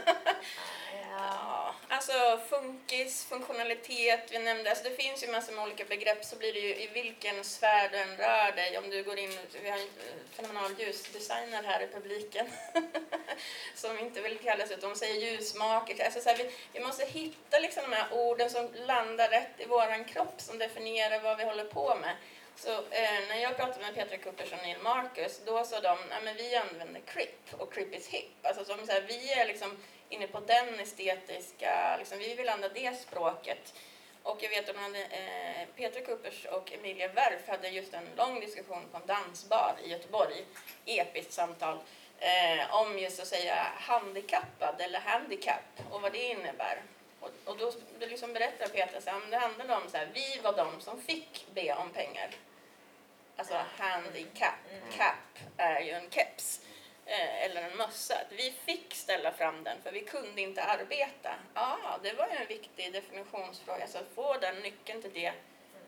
Ja. 1.18 1.44
Ja, 1.90 1.96
alltså 1.96 2.14
funkis, 2.50 3.26
funktionalitet, 3.26 4.32
vi 4.32 4.40
nämnde, 4.40 4.70
alltså 4.70 4.84
det 4.90 4.96
finns 4.96 5.24
ju 5.24 5.32
massor 5.32 5.54
med 5.54 5.64
olika 5.64 5.86
begrepp 5.86 6.26
så 6.26 6.36
blir 6.36 6.54
det 6.54 6.60
ju 6.60 6.76
i 6.76 6.88
vilken 6.94 7.44
sfär 7.44 7.90
du 7.90 7.98
än 7.98 8.18
rör 8.18 8.52
dig. 8.56 8.78
Om 8.78 8.90
du 8.90 9.04
går 9.04 9.20
in, 9.20 9.38
vi 9.64 9.70
har 9.70 9.78
en 9.78 9.88
fenomenal 10.32 10.72
ljusdesigner 10.80 11.64
här 11.64 11.84
i 11.84 11.88
publiken 11.88 12.48
som 13.76 14.00
inte 14.00 14.22
vill 14.22 14.40
kallas 14.40 14.72
ut, 14.72 14.82
de 14.82 14.96
säger 14.96 15.32
ljusmaker. 15.32 16.06
Alltså 16.06 16.22
så 16.22 16.30
här, 16.30 16.38
vi, 16.38 16.52
vi 16.74 16.80
måste 16.80 17.06
hitta 17.06 17.60
liksom 17.60 17.84
de 17.90 17.96
här 17.96 18.08
orden 18.12 18.50
som 18.50 18.70
landar 18.74 19.30
rätt 19.30 19.56
i 19.58 19.66
våran 19.66 20.06
kropp 20.06 20.42
som 20.42 20.58
definierar 20.58 21.20
vad 21.20 21.38
vi 21.38 21.44
håller 21.44 21.66
på 21.66 21.96
med. 21.96 22.16
Så 22.56 22.72
eh, 22.72 23.20
när 23.30 23.38
jag 23.42 23.58
pratade 23.58 23.80
med 23.80 23.96
Petra 23.96 24.18
Kuppers 24.18 24.52
och 24.52 24.58
Neil 24.64 24.78
Marcus, 24.84 25.42
då 25.46 25.64
sa 25.64 25.80
de 25.80 25.90
att 25.90 26.36
vi 26.38 26.56
använder 26.56 27.02
CRIP 27.02 27.54
och 27.58 27.74
CRIP 27.74 27.96
is 27.96 28.08
hip. 28.08 28.46
Alltså 28.46 28.66
som 28.66 28.86
så 28.86 28.92
här, 28.92 29.02
vi 29.08 29.34
är 29.34 29.48
liksom 29.48 29.78
inne 30.10 30.28
på 30.28 30.40
den 30.40 30.80
estetiska, 30.80 31.98
liksom, 31.98 32.20
vi 32.20 32.36
vill 32.36 32.50
använda 32.50 32.74
det 32.74 33.00
språket. 33.02 33.74
Och 34.24 34.38
jag 34.44 34.50
vet 34.50 34.70
att 34.70 34.76
hade, 34.76 35.02
eh, 35.02 35.68
Petra 35.76 36.02
Kuppers 36.02 36.46
och 36.46 36.72
Emilia 36.74 37.08
Werf 37.08 37.48
hade 37.48 37.70
just 37.70 37.94
en 37.94 38.08
lång 38.18 38.40
diskussion 38.40 38.84
på 38.92 38.98
en 38.98 39.06
dansbar 39.06 39.76
i 39.86 39.90
Göteborg, 39.90 40.46
episkt 40.86 41.34
samtal, 41.34 41.78
eh, 42.20 42.76
om 42.76 43.00
just 43.00 43.22
att 43.22 43.28
säga 43.28 43.56
handikappad 43.76 44.82
eller 44.82 45.00
handikapp 45.00 45.80
och 45.92 46.02
vad 46.02 46.12
det 46.12 46.24
innebär. 46.24 46.82
Och, 47.24 47.52
och 47.52 47.58
då, 47.58 47.72
liksom 48.00 48.34
berättar 48.34 48.68
Petra 48.68 48.98
att 48.98 49.32
det 49.32 49.38
handlade 49.38 49.76
om 49.76 49.90
så 49.90 49.98
här, 49.98 50.10
vi 50.14 50.40
var 50.44 50.58
de 50.58 50.82
som 50.82 51.02
fick 51.02 51.46
be 51.54 51.74
om 51.74 51.90
pengar. 51.90 52.30
Alltså 53.36 53.54
handikapp, 53.78 54.60
cap 54.98 55.40
är 55.58 55.82
ju 55.82 55.92
en 55.92 56.10
keps 56.10 56.62
eh, 57.06 57.44
eller 57.44 57.62
en 57.62 57.78
mössa. 57.78 58.16
Vi 58.30 58.54
fick 58.66 58.94
ställa 58.94 59.32
fram 59.32 59.64
den 59.64 59.82
för 59.84 59.92
vi 59.92 60.00
kunde 60.00 60.42
inte 60.42 60.64
arbeta. 60.64 61.36
Ja, 61.54 62.00
det 62.04 62.14
var 62.14 62.28
ju 62.28 62.36
en 62.36 62.48
viktig 62.48 62.94
definitionsfråga, 62.94 63.82
alltså 63.82 63.98
att 63.98 64.16
få 64.16 64.38
den 64.38 64.56
nyckeln 64.56 65.02
till 65.02 65.14
det 65.14 65.34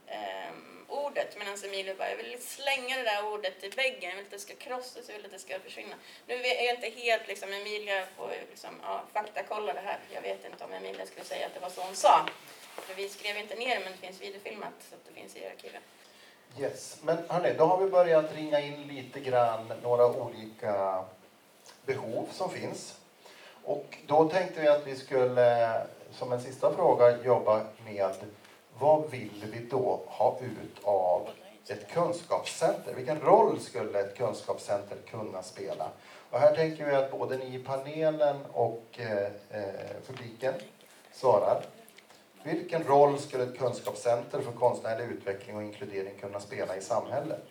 eh, 0.07 0.51
ordet. 0.87 1.37
Medan 1.37 1.51
alltså 1.51 1.67
Emilia 1.67 1.95
bara, 1.97 2.09
jag 2.09 2.17
vill 2.17 2.41
slänga 2.41 2.97
det 2.97 3.03
där 3.03 3.33
ordet 3.33 3.63
i 3.63 3.69
väggen, 3.69 4.09
jag 4.09 4.15
vill 4.15 4.25
att 4.25 4.31
det 4.31 4.39
ska 4.39 4.55
krossas, 4.55 5.09
jag 5.09 5.15
vill 5.15 5.25
att 5.25 5.31
det 5.31 5.39
ska 5.39 5.59
försvinna. 5.59 5.95
Nu 6.27 6.33
är 6.33 6.65
jag 6.65 6.75
inte 6.75 6.89
helt, 6.89 7.27
liksom, 7.27 7.53
Emilia 7.53 8.05
får 8.17 8.29
liksom, 8.49 8.69
ja, 8.83 9.03
faktakolla 9.13 9.73
det 9.73 9.79
här. 9.79 9.99
Jag 10.13 10.21
vet 10.21 10.45
inte 10.45 10.63
om 10.63 10.73
Emilia 10.73 11.05
skulle 11.05 11.25
säga 11.25 11.45
att 11.45 11.53
det 11.53 11.59
var 11.59 11.69
så 11.69 11.81
hon 11.81 11.95
sa. 11.95 12.25
För 12.75 12.95
vi 12.95 13.09
skrev 13.09 13.37
inte 13.37 13.55
ner 13.55 13.75
det, 13.75 13.83
men 13.83 13.91
det 13.91 14.07
finns 14.07 14.21
videofilmat 14.21 14.73
så 14.89 14.95
att 14.95 15.05
det 15.07 15.13
finns 15.21 15.35
i 15.35 15.45
arkivet. 15.45 15.81
Yes, 16.59 16.97
men 17.03 17.17
hörni, 17.29 17.53
då 17.57 17.65
har 17.65 17.77
vi 17.77 17.89
börjat 17.89 18.35
ringa 18.35 18.59
in 18.59 18.87
lite 18.87 19.19
grann 19.19 19.73
några 19.83 20.05
olika 20.05 21.05
behov 21.85 22.27
som 22.31 22.49
finns. 22.49 22.95
Och 23.63 23.97
då 24.07 24.29
tänkte 24.29 24.61
vi 24.61 24.67
att 24.67 24.87
vi 24.87 24.95
skulle 24.95 25.75
eh, 25.75 25.81
som 26.11 26.31
en 26.31 26.41
sista 26.41 26.73
fråga 26.75 27.23
jobba 27.23 27.65
med 27.85 28.15
vad 28.79 29.09
vill 29.09 29.45
vi 29.53 29.59
då 29.65 29.99
ha 30.07 30.39
ut 30.41 30.83
av 30.83 31.29
ett 31.67 31.87
kunskapscenter? 31.89 32.93
Vilken 32.93 33.19
roll 33.21 33.59
skulle 33.59 33.99
ett 33.99 34.17
kunskapscenter 34.17 34.97
kunna 35.09 35.43
spela? 35.43 35.89
Och 36.29 36.39
här 36.39 36.55
tänker 36.55 36.85
vi 36.85 36.95
att 36.95 37.11
både 37.11 37.37
ni 37.37 37.55
i 37.55 37.59
panelen 37.63 38.45
och 38.53 38.83
eh, 38.97 39.25
eh, 39.49 39.95
publiken 40.07 40.53
svarar. 41.11 41.63
Vilken 42.43 42.83
roll 42.83 43.19
skulle 43.19 43.43
ett 43.43 43.57
kunskapscenter 43.57 44.41
för 44.41 44.51
konstnärlig 44.51 45.05
utveckling 45.05 45.55
och 45.55 45.63
inkludering 45.63 46.19
kunna 46.19 46.39
spela 46.39 46.75
i 46.75 46.81
samhället? 46.81 47.43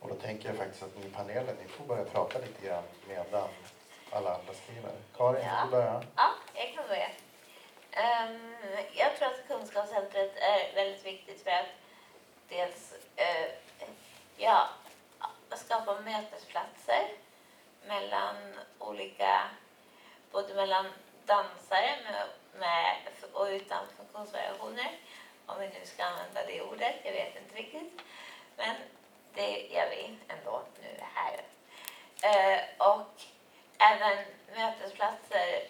Och 0.00 0.08
då 0.08 0.14
tänker 0.14 0.48
jag 0.48 0.56
faktiskt 0.56 0.82
att 0.82 0.96
ni 0.98 1.06
i 1.06 1.10
panelen, 1.10 1.56
ni 1.62 1.68
får 1.68 1.84
börja 1.84 2.04
prata 2.04 2.38
lite 2.38 2.66
grann 2.66 2.82
medan 3.08 3.48
alla 4.10 4.30
andra 4.34 4.52
skriver. 4.64 4.90
Karin, 5.16 5.42
Ja. 5.44 5.50
vill 5.62 5.70
du 5.70 5.76
börja? 5.76 6.02
Ja, 6.16 6.28
jag 6.54 6.74
kan 6.74 6.77
Ehm, 7.98 8.56
jag 8.92 9.16
tror 9.16 9.28
att 9.28 9.48
kunskapscentret 9.48 10.36
är 10.36 10.74
väldigt 10.74 11.06
viktigt 11.06 11.42
för 11.42 11.50
att 11.50 11.66
dels 12.48 12.92
uh, 12.92 13.50
ja, 14.36 14.68
skapa 15.56 16.00
mötesplatser 16.00 17.08
mellan 17.86 18.36
olika, 18.78 19.50
både 20.32 20.54
mellan 20.54 20.86
dansare 21.26 21.98
med, 22.04 22.26
med, 22.60 22.96
och 23.32 23.46
utan 23.46 23.86
funktionsvariationer, 23.96 24.98
om 25.46 25.60
vi 25.60 25.68
nu 25.68 25.86
ska 25.86 26.04
använda 26.04 26.46
det 26.46 26.62
ordet, 26.62 26.96
jag 27.04 27.12
vet 27.12 27.36
inte 27.36 27.56
riktigt. 27.56 28.00
Men 28.56 28.76
det 29.34 29.66
gör 29.66 29.90
vi 29.90 30.18
ändå 30.28 30.62
nu 30.82 31.00
här. 31.14 31.44
Eh, 32.22 32.88
och 32.88 33.22
även 33.78 34.24
mötesplatser 34.54 35.62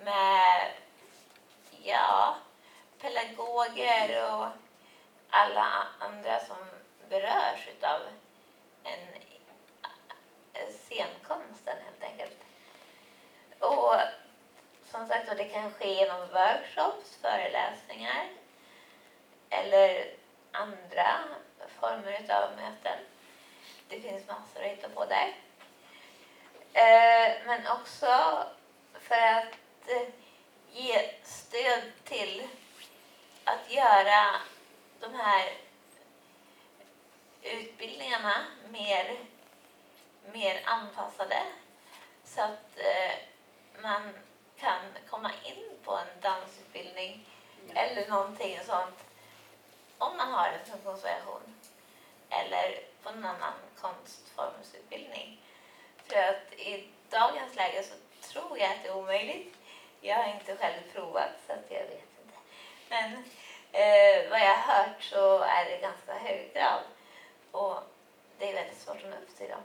med 0.00 0.72
ja, 1.88 2.36
pedagoger 3.00 4.32
och 4.32 4.46
alla 5.30 5.86
andra 5.98 6.40
som 6.40 6.56
berörs 7.08 7.68
av 7.82 8.00
en 8.82 8.98
scenkonsten 10.70 11.76
helt 11.84 12.02
enkelt. 12.02 12.36
Och 13.58 13.94
som 14.90 15.08
sagt 15.08 15.36
det 15.36 15.44
kan 15.44 15.70
ske 15.70 15.94
genom 15.94 16.20
workshops, 16.20 17.16
föreläsningar 17.22 18.28
eller 19.50 20.14
andra 20.52 21.18
former 21.80 22.30
av 22.30 22.56
möten. 22.56 22.98
Det 23.88 24.00
finns 24.00 24.28
massor 24.28 24.60
att 24.60 24.70
hitta 24.70 24.88
på 24.88 25.04
där. 25.04 25.34
Eh, 26.72 27.46
men 27.46 27.66
också 27.66 28.06
för 28.92 29.14
att 29.14 29.54
ge 30.72 31.17
stöd 31.48 31.82
till 32.04 32.48
att 33.44 33.72
göra 33.72 34.40
de 35.00 35.14
här 35.14 35.52
utbildningarna 37.42 38.44
mer, 38.70 39.18
mer 40.32 40.62
anpassade 40.64 41.42
så 42.24 42.40
att 42.40 42.76
eh, 42.76 43.12
man 43.82 44.14
kan 44.56 44.80
komma 45.10 45.30
in 45.44 45.64
på 45.84 45.96
en 45.96 46.20
dansutbildning 46.20 47.26
eller 47.74 48.08
någonting 48.08 48.60
sånt 48.66 49.04
om 49.98 50.16
man 50.16 50.32
har 50.32 50.48
en 50.48 50.70
funktionsvariation 50.70 51.54
eller 52.30 52.80
på 53.02 53.10
någon 53.10 53.24
annan 53.24 53.54
konstformsutbildning. 53.80 55.40
För 56.06 56.16
att 56.16 56.52
i 56.52 56.88
dagens 57.10 57.56
läge 57.56 57.82
så 57.82 57.94
tror 58.32 58.58
jag 58.58 58.70
att 58.70 58.82
det 58.82 58.88
är 58.88 58.96
omöjligt. 58.96 59.57
Jag 60.00 60.16
har 60.16 60.34
inte 60.34 60.56
själv 60.56 60.80
provat 60.92 61.30
så 61.46 61.52
att 61.52 61.70
jag 61.70 61.80
vet 61.80 62.08
inte. 62.24 62.38
Men 62.88 63.12
eh, 63.72 64.30
vad 64.30 64.40
jag 64.40 64.54
har 64.54 64.74
hört 64.74 65.02
så 65.02 65.38
är 65.38 65.64
det 65.64 65.78
ganska 65.78 66.14
hög 66.14 66.52
grad 66.54 66.82
och 67.50 67.82
det 68.38 68.50
är 68.50 68.54
väldigt 68.54 68.80
svårt 68.80 68.96
att 68.96 69.10
nå 69.10 69.16
upp 69.16 69.36
till 69.36 69.48
dem 69.48 69.62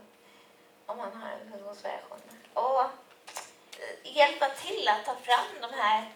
om 0.85 0.97
man 0.97 1.21
har 1.21 1.29
en 1.29 1.51
funktionsvariation. 1.51 2.19
Och 2.53 2.81
eh, 2.81 4.15
hjälpa 4.17 4.49
till 4.49 4.87
att 4.87 5.05
ta 5.05 5.15
fram 5.15 5.61
de 5.61 5.73
här 5.73 6.11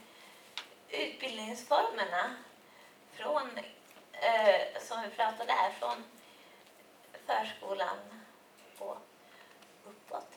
utbildningsformerna 0.89 2.35
från, 3.13 3.59
eh, 4.11 4.81
som 4.81 5.01
vi 5.01 5.09
pratade 5.09 5.53
här, 5.53 5.71
från 5.71 6.03
förskolan 7.25 7.97
och 8.77 8.97
uppåt 9.85 10.36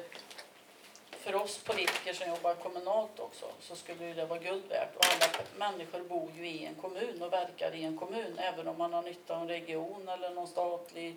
för 1.12 1.36
oss 1.36 1.58
politiker 1.64 2.14
som 2.14 2.30
jobbar 2.30 2.56
kommunalt 2.56 3.20
också 3.20 3.46
så 3.60 3.76
skulle 3.76 4.14
det 4.14 4.26
vara 4.26 4.40
guld 4.40 4.64
värt. 4.70 4.96
Och 4.96 5.06
alla 5.06 5.44
människor 5.58 6.04
bor 6.04 6.32
ju 6.36 6.48
i 6.48 6.66
en 6.66 6.76
kommun 6.76 7.22
och 7.22 7.34
verkar 7.34 7.76
i 7.76 7.84
en 7.84 7.98
kommun 7.98 8.38
även 8.38 8.68
om 8.68 8.78
man 8.78 8.94
har 8.94 9.02
nytta 9.02 9.36
av 9.36 9.42
en 9.42 9.48
region 9.48 10.10
eller 10.10 10.30
någon 10.30 10.48
statlig 10.48 11.16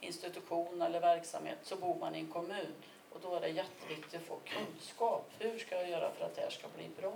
institution 0.00 0.82
eller 0.82 1.00
verksamhet 1.00 1.58
så 1.62 1.76
bor 1.76 1.94
man 1.94 2.14
i 2.14 2.18
en 2.18 2.32
kommun. 2.32 2.74
Och 3.10 3.20
då 3.20 3.34
är 3.34 3.40
det 3.40 3.48
jätteviktigt 3.48 4.20
att 4.20 4.26
få 4.26 4.38
kunskap. 4.44 5.30
Hur 5.38 5.58
ska 5.58 5.76
jag 5.76 5.88
göra 5.88 6.10
för 6.12 6.24
att 6.24 6.34
det 6.34 6.40
här 6.40 6.50
ska 6.50 6.68
bli 6.76 6.88
bra? 7.00 7.12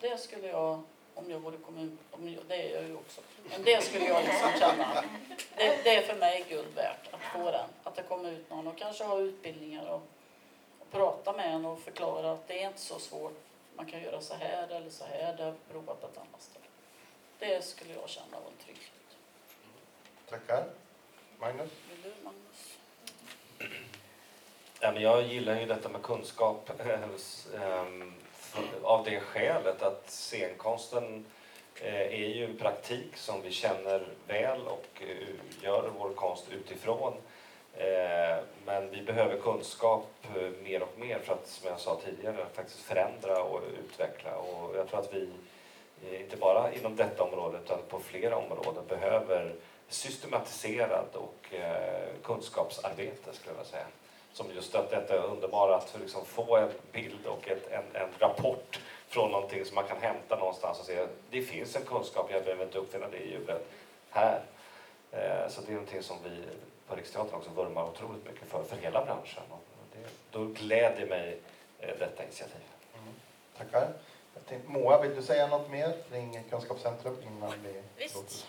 Det 0.00 0.18
skulle 0.18 0.48
jag, 0.48 0.82
om 1.14 1.30
jag 1.30 1.38
vore 1.38 1.56
kommun, 1.56 1.98
om 2.10 2.28
jag, 2.28 2.42
det 2.48 2.54
är 2.54 2.74
jag 2.74 2.84
ju 2.84 2.96
också, 2.96 3.20
men 3.50 3.62
det 3.62 3.84
skulle 3.84 4.04
jag 4.04 4.24
liksom 4.24 4.50
känna. 4.58 5.04
Det, 5.56 5.80
det 5.84 5.96
är 5.96 6.02
för 6.02 6.16
mig 6.16 6.44
guld 6.48 6.74
värt 6.74 7.14
att 7.14 7.20
få 7.20 7.50
den. 7.50 7.68
Att 7.82 7.96
det 7.96 8.02
kommer 8.02 8.30
ut 8.30 8.50
någon 8.50 8.66
och 8.66 8.78
kanske 8.78 9.04
ha 9.04 9.18
utbildningar 9.18 9.86
och, 9.86 10.02
och 10.78 10.90
prata 10.90 11.32
med 11.32 11.54
en 11.54 11.64
och 11.64 11.80
förklara 11.80 12.32
att 12.32 12.48
det 12.48 12.62
är 12.62 12.66
inte 12.66 12.80
så 12.80 12.98
svårt. 12.98 13.38
Man 13.74 13.86
kan 13.86 14.02
göra 14.02 14.20
så 14.20 14.34
här 14.34 14.68
eller 14.68 14.90
så 14.90 15.04
här. 15.04 15.36
Det 15.36 15.42
har 15.42 15.50
vi 15.50 15.58
provat 15.72 16.00
på 16.00 16.06
ett 16.06 16.18
annat 16.18 16.42
ställe. 16.42 16.64
Det 17.38 17.64
skulle 17.64 17.94
jag 17.94 18.08
känna 18.08 18.40
var 18.40 18.50
en 18.50 18.64
trygghet. 18.64 18.92
Tackar. 20.28 20.64
Magnus? 21.38 21.70
Vill 21.90 22.02
du 22.02 22.12
Magnus? 22.24 22.78
Ja, 24.80 24.92
men 24.92 25.02
jag 25.02 25.22
gillar 25.22 25.60
ju 25.60 25.66
detta 25.66 25.88
med 25.88 26.02
kunskap 26.02 26.70
eh, 26.78 27.02
ehm, 27.62 28.12
av 28.82 29.04
det 29.04 29.20
skälet 29.20 29.82
att 29.82 30.10
scenkonsten 30.10 31.24
eh, 31.82 31.94
är 31.94 32.28
ju 32.28 32.44
en 32.44 32.56
praktik 32.56 33.16
som 33.16 33.42
vi 33.42 33.50
känner 33.50 34.06
väl 34.26 34.60
och 34.60 35.02
eh, 35.02 35.64
gör 35.64 35.90
vår 35.98 36.10
konst 36.14 36.44
utifrån. 36.50 37.12
Men 38.64 38.90
vi 38.90 39.02
behöver 39.02 39.40
kunskap 39.40 40.06
mer 40.62 40.82
och 40.82 40.98
mer 40.98 41.18
för 41.18 41.32
att, 41.32 41.46
som 41.46 41.68
jag 41.68 41.80
sa 41.80 42.00
tidigare, 42.04 42.46
faktiskt 42.52 42.80
förändra 42.80 43.42
och 43.42 43.60
utveckla. 43.84 44.36
Och 44.36 44.76
jag 44.76 44.88
tror 44.88 45.00
att 45.00 45.14
vi, 45.14 45.30
inte 46.20 46.36
bara 46.36 46.72
inom 46.72 46.96
detta 46.96 47.22
område, 47.24 47.58
utan 47.64 47.78
på 47.88 48.00
flera 48.00 48.36
områden 48.36 48.86
behöver 48.88 49.54
systematiserad 49.88 51.08
och 51.12 51.54
kunskapsarbete, 52.22 53.32
skulle 53.32 53.50
jag 53.50 53.54
vilja 53.54 53.70
säga 53.70 53.86
som 54.32 54.46
just 54.54 54.74
att 54.74 54.90
detta 54.90 55.14
är 55.14 55.24
underbara 55.24 55.76
att 55.76 55.96
liksom 56.00 56.24
få 56.24 56.56
en 56.56 56.70
bild 56.92 57.26
och 57.26 57.48
ett, 57.48 57.70
en, 57.70 58.02
en 58.02 58.08
rapport 58.18 58.80
från 59.08 59.30
någonting 59.30 59.64
som 59.64 59.74
man 59.74 59.84
kan 59.84 60.00
hämta 60.00 60.38
någonstans 60.38 60.80
och 60.80 60.86
se 60.86 61.06
det 61.30 61.42
finns 61.42 61.76
en 61.76 61.84
kunskap, 61.84 62.30
jag 62.30 62.44
behöver 62.44 62.64
inte 62.64 62.78
uppfinna 62.78 63.08
det 63.08 63.18
i 63.18 63.32
hjulet 63.32 63.66
här. 64.10 64.42
Eh, 65.12 65.48
så 65.48 65.60
det 65.60 65.68
är 65.68 65.72
någonting 65.72 66.02
som 66.02 66.16
vi 66.24 66.44
på 66.88 66.96
Riksteatern 66.96 67.34
också 67.34 67.50
vurmar 67.50 67.84
otroligt 67.84 68.26
mycket 68.26 68.48
för, 68.48 68.64
för 68.64 68.76
hela 68.76 69.04
branschen. 69.04 69.42
Och 69.50 69.62
det, 69.92 70.08
då 70.30 70.44
gläder 70.44 71.06
mig 71.06 71.40
eh, 71.78 71.98
detta 71.98 72.22
initiativ. 72.24 72.62
Mm. 72.94 73.14
Tackar. 73.58 73.92
Jag 74.34 74.46
tänkte, 74.46 74.70
Moa, 74.70 75.02
vill 75.02 75.14
du 75.14 75.22
säga 75.22 75.46
något 75.46 75.70
mer 75.70 75.92
kring 76.10 76.44
Kunskapscentrum 76.50 77.16
innan 77.22 77.52
vi 77.62 77.82
Visst. 77.96 78.46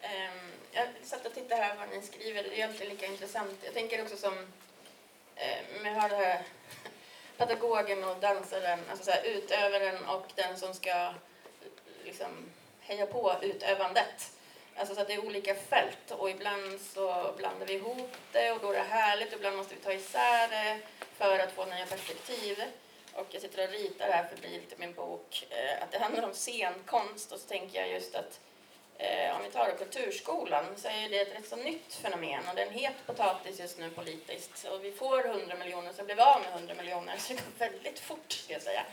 Ehm, 0.00 0.52
jag 0.70 0.86
satt 1.02 1.26
och 1.26 1.34
tittade 1.34 1.62
här 1.62 1.76
vad 1.76 1.88
ni 1.88 2.02
skriver. 2.02 2.42
Det 2.42 2.60
är 2.60 2.68
alltid 2.68 2.88
lika 2.88 3.06
intressant. 3.06 3.58
Jag 3.64 3.74
tänker 3.74 4.02
också 4.02 4.16
som... 4.16 4.34
Eh, 5.38 5.92
har 5.92 6.08
det 6.08 6.16
här 6.16 6.42
pedagogen 7.36 8.04
och 8.04 8.16
dansaren, 8.16 8.78
alltså 8.90 9.04
så 9.04 9.10
här, 9.10 9.22
utövaren 9.22 10.06
och 10.06 10.26
den 10.34 10.56
som 10.56 10.74
ska 10.74 11.14
liksom, 12.04 12.50
heja 12.80 13.06
på 13.06 13.34
utövandet. 13.42 14.32
Alltså 14.76 14.94
så 14.94 15.00
att 15.00 15.08
det 15.08 15.14
är 15.14 15.26
olika 15.26 15.54
fält 15.54 16.10
och 16.10 16.30
ibland 16.30 16.80
så 16.80 17.34
blandar 17.36 17.66
vi 17.66 17.74
ihop 17.74 18.16
det 18.32 18.52
och 18.52 18.60
då 18.60 18.70
är 18.70 18.74
det 18.74 18.84
härligt. 18.88 19.32
Ibland 19.32 19.56
måste 19.56 19.74
vi 19.74 19.80
ta 19.80 19.92
isär 19.92 20.48
det 20.48 20.78
för 21.16 21.38
att 21.38 21.52
få 21.52 21.64
nya 21.64 21.86
perspektiv. 21.86 22.62
Och 23.12 23.26
jag 23.30 23.42
sitter 23.42 23.68
och 23.68 23.72
ritar 23.72 24.06
här 24.06 24.28
febrilt 24.28 24.72
i 24.72 24.76
min 24.78 24.94
bok 24.94 25.46
eh, 25.50 25.82
att 25.82 25.90
det 25.90 25.98
handlar 25.98 26.22
om 26.22 26.34
scenkonst 26.34 27.32
och 27.32 27.40
så 27.40 27.48
tänker 27.48 27.80
jag 27.80 27.90
just 27.90 28.14
att 28.14 28.40
Eh, 28.40 28.47
Eh, 29.00 29.36
om 29.36 29.42
vi 29.42 29.50
tar 29.50 29.70
Kulturskolan 29.78 30.64
så 30.76 30.88
är 30.88 31.08
det 31.08 31.20
ett 31.20 31.38
rätt 31.38 31.48
så 31.48 31.56
nytt 31.56 31.94
fenomen 31.94 32.48
och 32.48 32.54
det 32.54 32.62
är 32.62 32.66
en 32.66 32.72
het 32.72 33.06
potatis 33.06 33.60
just 33.60 33.78
nu 33.78 33.90
politiskt. 33.90 34.64
Och 34.64 34.84
vi 34.84 34.92
får 34.92 35.26
100 35.26 35.56
miljoner 35.56 35.92
så 35.92 36.04
blir 36.04 36.14
vi 36.14 36.22
av 36.22 36.40
med 36.40 36.52
100 36.52 36.74
miljoner 36.74 37.16
så 37.18 37.32
det 37.32 37.34
går 37.34 37.52
väldigt 37.70 38.00
fort 38.00 38.32
ska 38.32 38.52
jag 38.52 38.62
säga. 38.62 38.84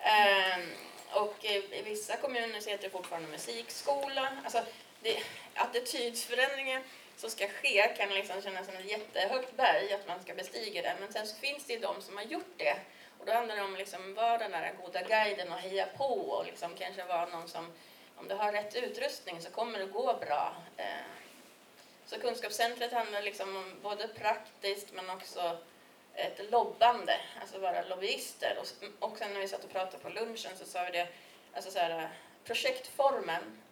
Ehm, 0.00 0.60
eh, 0.60 1.22
och 1.22 1.44
i, 1.44 1.78
i 1.78 1.82
vissa 1.84 2.16
kommuner 2.16 2.60
så 2.60 2.70
heter 2.70 2.84
det 2.84 2.90
fortfarande 2.90 3.28
musikskola. 3.28 4.28
Alltså, 4.44 4.62
det, 5.00 5.22
attitydsförändringen 5.54 6.82
som 7.16 7.30
ska 7.30 7.48
ske 7.48 7.94
kan 7.96 8.08
liksom 8.08 8.42
kännas 8.42 8.66
som 8.66 8.76
ett 8.76 8.90
jättehögt 8.90 9.56
berg 9.56 9.92
att 9.92 10.08
man 10.08 10.22
ska 10.22 10.34
bestiga 10.34 10.82
det. 10.82 10.96
Men 11.00 11.12
sen 11.12 11.26
så 11.26 11.36
finns 11.36 11.64
det 11.64 11.72
ju 11.72 11.78
de 11.78 12.02
som 12.02 12.16
har 12.16 12.24
gjort 12.24 12.54
det. 12.56 12.76
Och 13.18 13.26
då 13.26 13.32
handlar 13.32 13.56
det 13.56 13.62
om 13.62 13.76
liksom 13.76 14.14
vara 14.14 14.38
den 14.38 14.50
där 14.50 14.74
goda 14.82 15.02
guiden 15.02 15.52
och 15.52 15.58
heja 15.58 15.86
på 15.96 16.14
och 16.14 16.46
liksom 16.46 16.74
kanske 16.78 17.04
vara 17.04 17.26
någon 17.26 17.48
som 17.48 17.72
om 18.18 18.28
du 18.28 18.34
har 18.34 18.52
rätt 18.52 18.74
utrustning 18.74 19.40
så 19.42 19.50
kommer 19.50 19.78
det 19.78 19.86
gå 19.86 20.14
bra. 20.20 20.56
Eh, 20.76 20.84
Så 22.06 22.20
kunskapscentret 22.20 22.92
handlar 22.92 23.22
liksom 23.22 23.56
om 23.56 23.80
både 23.82 24.08
praktiskt 24.08 24.92
men 24.92 25.10
också 25.10 25.58
ett 26.14 26.50
lobbande, 26.50 27.20
alltså 27.40 27.58
vara 27.58 27.82
lobbyister. 27.82 28.58
Och 29.00 29.18
sen 29.18 29.32
när 29.32 29.40
vi 29.40 29.48
satt 29.48 29.64
och 29.64 29.70
pratade 29.70 29.98
på 30.02 30.08
lunchen 30.08 30.56
så 30.58 30.64
sa 30.64 30.84
vi 30.84 30.90
det, 30.90 31.08
alltså 31.54 31.70
så 31.70 31.78
här, 31.78 32.08
projektformen 32.44 33.62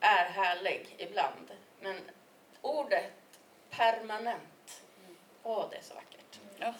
är 0.00 0.24
härlig 0.24 0.94
ibland, 0.98 1.50
men 1.80 2.00
ordet 2.60 3.12
permanent, 3.70 4.82
åh 5.42 5.66
det 5.70 5.76
är 5.76 5.82
så 5.82 5.94
vackert. 5.94 6.14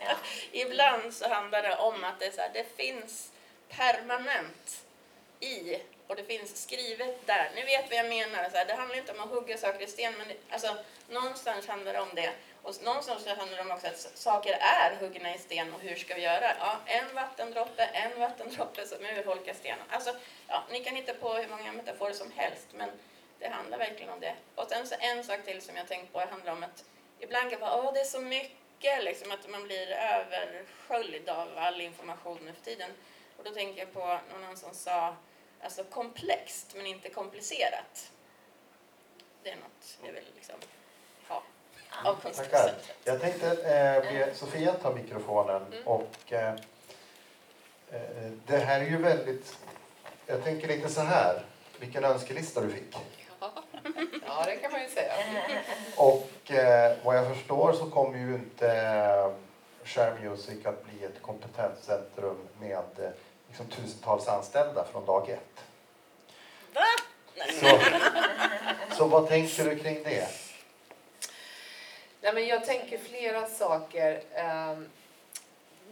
Ja. 0.00 0.16
Ibland 0.52 1.14
så 1.14 1.28
handlar 1.28 1.62
det 1.62 1.76
om 1.76 2.04
att 2.04 2.18
det, 2.20 2.26
är 2.26 2.30
så 2.32 2.40
här, 2.40 2.50
det 2.54 2.76
finns 2.76 3.32
permanent 3.68 4.84
i 5.40 5.78
och 6.06 6.16
det 6.16 6.24
finns 6.24 6.62
skrivet 6.62 7.26
där. 7.26 7.50
Ni 7.54 7.62
vet 7.64 7.90
vad 7.90 7.98
jag 7.98 8.08
menar. 8.08 8.50
Så 8.50 8.56
här, 8.56 8.64
det 8.64 8.74
handlar 8.74 8.96
inte 8.96 9.12
om 9.12 9.20
att 9.20 9.30
hugga 9.30 9.58
saker 9.58 9.84
i 9.84 9.86
sten, 9.86 10.14
men 10.18 10.28
det, 10.28 10.36
alltså, 10.50 10.76
någonstans 11.08 11.66
handlar 11.66 11.92
det 11.92 12.00
om 12.00 12.14
det. 12.14 12.30
Och 12.62 12.74
någonstans 12.84 13.26
handlar 13.26 13.56
det 13.56 13.62
om 13.62 13.70
också 13.70 13.86
att 13.86 13.98
saker 13.98 14.52
är 14.60 14.96
huggna 15.00 15.34
i 15.34 15.38
sten 15.38 15.74
och 15.74 15.80
hur 15.80 15.96
ska 15.96 16.14
vi 16.14 16.22
göra? 16.22 16.52
Ja, 16.60 16.76
en 16.86 17.14
vattendroppe, 17.14 17.82
en 17.82 18.20
vattendroppe 18.20 18.86
som 18.86 18.98
urholkar 19.04 19.54
stenen. 19.54 19.86
Alltså, 19.90 20.14
ja, 20.48 20.64
ni 20.70 20.84
kan 20.84 20.96
hitta 20.96 21.14
på 21.14 21.34
hur 21.34 21.48
många 21.48 21.72
metaforer 21.72 22.12
som 22.12 22.32
helst, 22.36 22.66
men 22.74 22.90
det 23.38 23.48
handlar 23.48 23.78
verkligen 23.78 24.12
om 24.12 24.20
det. 24.20 24.34
Och 24.54 24.68
sen 24.68 24.86
så 24.86 24.94
en 24.98 25.24
sak 25.24 25.44
till 25.44 25.62
som 25.62 25.76
jag 25.76 25.88
tänkt 25.88 26.12
på 26.12 26.20
handlar 26.20 26.52
om 26.52 26.62
att 26.62 26.84
ibland 27.18 27.50
kan 27.50 27.60
man 27.60 27.70
vara, 27.70 27.82
åh 27.82 27.92
det 27.94 28.00
är 28.00 28.04
så 28.04 28.20
mycket, 28.20 29.04
liksom 29.04 29.30
att 29.30 29.48
man 29.48 29.62
blir 29.62 29.90
översköljd 29.90 31.28
av 31.28 31.48
all 31.58 31.80
information 31.80 32.38
nu 32.44 32.52
för 32.52 32.64
tiden. 32.64 32.90
Och 33.38 33.44
då 33.44 33.50
tänker 33.50 33.80
jag 33.80 33.92
på 33.92 34.18
någon 34.46 34.56
som 34.56 34.74
sa, 34.74 35.16
alltså 35.62 35.84
komplext 35.84 36.72
men 36.76 36.86
inte 36.86 37.08
komplicerat. 37.08 38.10
Det 39.42 39.50
är 39.50 39.56
något 39.56 39.98
jag 40.04 40.12
vill 40.12 40.24
liksom 40.36 40.54
ha 41.28 41.42
av 42.04 42.14
konstcentret. 42.22 42.90
Jag 43.04 43.20
tänkte 43.20 43.46
eh, 43.50 44.12
be 44.12 44.34
Sofia 44.34 44.72
ta 44.74 44.94
mikrofonen 44.94 45.62
Mm. 45.72 45.86
och 45.86 46.32
eh, 46.32 46.54
eh, 47.90 48.30
det 48.46 48.58
här 48.58 48.80
är 48.80 48.84
ju 48.84 48.96
väldigt, 48.96 49.56
jag 50.26 50.44
tänker 50.44 50.68
lite 50.68 50.88
så 50.88 51.00
här, 51.00 51.44
vilken 51.78 52.04
önskelista 52.04 52.60
du 52.60 52.70
fick. 52.70 52.96
Ja, 54.26 54.44
det 54.44 54.56
kan 54.56 54.72
man 54.72 54.82
ju 54.82 54.88
säga. 54.88 55.12
Och 55.96 56.50
eh, 56.50 56.96
vad 57.04 57.16
jag 57.16 57.36
förstår 57.36 57.72
så 57.72 57.90
kommer 57.90 58.18
ju 58.18 58.34
inte 58.34 58.72
eh, 58.72 59.32
Share 59.84 60.20
Music 60.20 60.66
att 60.66 60.84
bli 60.84 61.04
ett 61.04 61.22
kompetenscentrum 61.22 62.48
med 62.60 62.84
eh, 62.98 63.10
liksom, 63.48 63.66
tusentals 63.66 64.28
anställda 64.28 64.84
från 64.84 65.06
dag 65.06 65.28
ett. 65.30 65.64
Va? 66.74 66.80
Nej. 67.34 67.52
Så, 67.52 67.80
så 68.96 69.04
vad 69.04 69.28
tänker 69.28 69.64
du 69.64 69.78
kring 69.78 70.02
det? 70.02 70.28
Nej, 72.20 72.34
men 72.34 72.46
jag 72.46 72.64
tänker 72.64 72.98
flera 72.98 73.46
saker. 73.46 74.22
Ehm, 74.34 74.88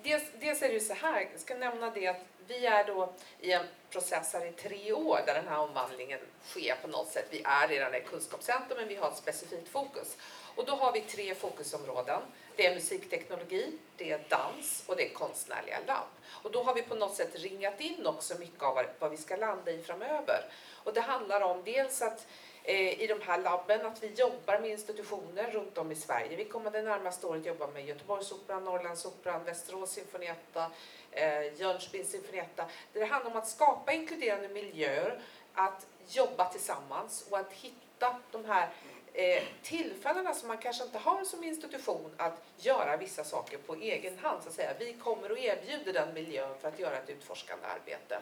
Dels, 0.03 0.23
dels 0.41 0.63
är 0.63 0.69
det 0.69 0.75
ju 0.75 0.81
så 0.81 0.95
här, 0.95 1.29
jag 1.33 1.41
ska 1.41 1.55
nämna 1.55 1.91
det 1.91 2.07
att 2.07 2.21
vi 2.47 2.67
är 2.67 2.85
då 2.85 3.13
i 3.41 3.53
en 3.53 3.67
process 3.91 4.33
här 4.33 4.47
i 4.47 4.53
tre 4.53 4.93
år 4.93 5.21
där 5.27 5.35
den 5.35 5.49
här 5.49 5.59
omvandlingen 5.59 6.21
sker 6.49 6.77
på 6.83 6.89
något 6.89 7.09
sätt. 7.13 7.27
Vi 7.31 7.43
är 7.45 7.69
redan 7.69 7.95
ett 7.95 8.07
kunskapscentrum 8.07 8.79
men 8.79 8.89
vi 8.89 8.97
har 8.97 9.09
ett 9.09 9.17
specifikt 9.17 9.69
fokus. 9.69 10.17
Och 10.57 10.65
då 10.65 10.73
har 10.75 10.93
vi 10.93 11.01
tre 11.01 11.35
fokusområden. 11.35 12.21
Det 12.57 12.67
är 12.67 12.75
musikteknologi, 12.75 13.73
det 13.97 14.11
är 14.13 14.21
dans 14.29 14.85
och 14.87 14.97
det 14.97 15.11
är 15.11 15.15
konstnärliga 15.15 15.79
labb. 15.87 16.07
Och 16.43 16.51
då 16.51 16.63
har 16.63 16.75
vi 16.75 16.83
på 16.83 16.95
något 16.95 17.15
sätt 17.15 17.35
ringat 17.37 17.81
in 17.81 18.07
också 18.07 18.39
mycket 18.39 18.63
av 18.63 18.85
vad- 18.99 19.11
vi 19.11 19.17
ska 19.17 19.37
landa 19.37 19.71
i 19.71 19.83
framöver. 19.83 20.45
Och 20.85 20.93
det 20.95 21.01
handlar 21.01 21.41
om 21.41 21.63
dels 21.65 22.03
att 22.03 22.27
eh, 22.63 23.01
i 23.03 23.07
de 23.07 23.21
här 23.21 23.39
labben 23.39 23.87
att 23.87 24.03
vi 24.03 24.07
jobbar 24.15 24.59
med 24.59 24.71
institutioner 24.71 25.51
runt 25.51 25.79
om 25.79 25.93
i 25.93 25.95
Sverige. 25.95 26.37
Vi 26.37 26.45
kommer 26.45 26.71
det 26.71 26.83
närmaste 26.83 27.27
året 27.27 27.47
jobba 27.47 27.67
med 27.67 27.87
Göteborgsoperan, 27.87 28.65
Norrlandsoperan, 28.65 29.45
Västerås 29.45 29.91
symfonietta, 29.93 30.71
eh, 31.11 31.61
Jönköpings 31.61 32.11
symfonietta. 32.11 32.65
Det 32.93 33.05
handlar 33.05 33.31
om 33.31 33.37
att 33.37 33.49
skapa 33.49 33.93
inkluderande 33.93 34.49
miljöer, 34.49 35.21
att 35.55 35.87
jobba 36.09 36.53
tillsammans 36.53 37.27
och 37.31 37.39
att 37.39 37.53
hitta 37.53 38.17
de 38.31 38.45
här 38.45 38.69
eh, 39.17 39.43
tillfällena 39.63 40.35
som 40.35 40.49
man 40.49 40.59
kanske 40.59 40.85
inte 40.85 40.99
har 40.99 41.25
som 41.25 41.45
institution 41.45 42.15
att 42.17 42.43
göra 42.57 42.97
vissa 42.97 43.25
saker 43.25 43.59
på 43.59 43.75
egen 43.75 44.19
hand. 44.19 44.43
Så 44.43 44.49
att 44.49 44.55
säga. 44.55 44.71
Vi 44.79 44.93
kommer 44.93 45.33
och 45.33 45.39
erbjuder 45.39 45.93
den 45.93 46.15
miljön 46.15 46.55
för 46.61 46.69
att 46.69 46.79
göra 46.79 46.97
ett 46.97 47.11
utforskande 47.11 47.67
arbete. 47.67 48.19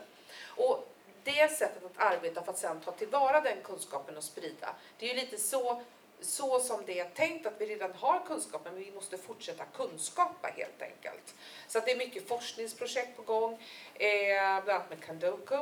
Och 0.56 0.88
det 1.24 1.52
sättet 1.52 1.84
att 1.84 2.12
arbeta 2.12 2.42
för 2.42 2.52
att 2.52 2.58
sedan 2.58 2.80
ta 2.80 2.92
tillvara 2.92 3.40
den 3.40 3.56
kunskapen 3.62 4.16
och 4.16 4.24
sprida, 4.24 4.74
det 4.98 5.10
är 5.10 5.14
ju 5.14 5.20
lite 5.20 5.38
så, 5.38 5.82
så 6.20 6.60
som 6.60 6.82
det 6.86 7.00
är 7.00 7.04
tänkt 7.04 7.46
att 7.46 7.52
vi 7.58 7.66
redan 7.66 7.92
har 7.92 8.20
kunskapen, 8.26 8.74
men 8.74 8.84
vi 8.84 8.90
måste 8.90 9.18
fortsätta 9.18 9.64
kunskapa 9.64 10.48
helt 10.48 10.82
enkelt. 10.82 11.34
Så 11.68 11.78
att 11.78 11.86
det 11.86 11.92
är 11.92 11.96
mycket 11.96 12.28
forskningsprojekt 12.28 13.16
på 13.16 13.22
gång, 13.22 13.52
eh, 13.94 14.64
bland 14.64 14.70
annat 14.70 14.90
med 14.90 15.04
Kandoku, 15.04 15.56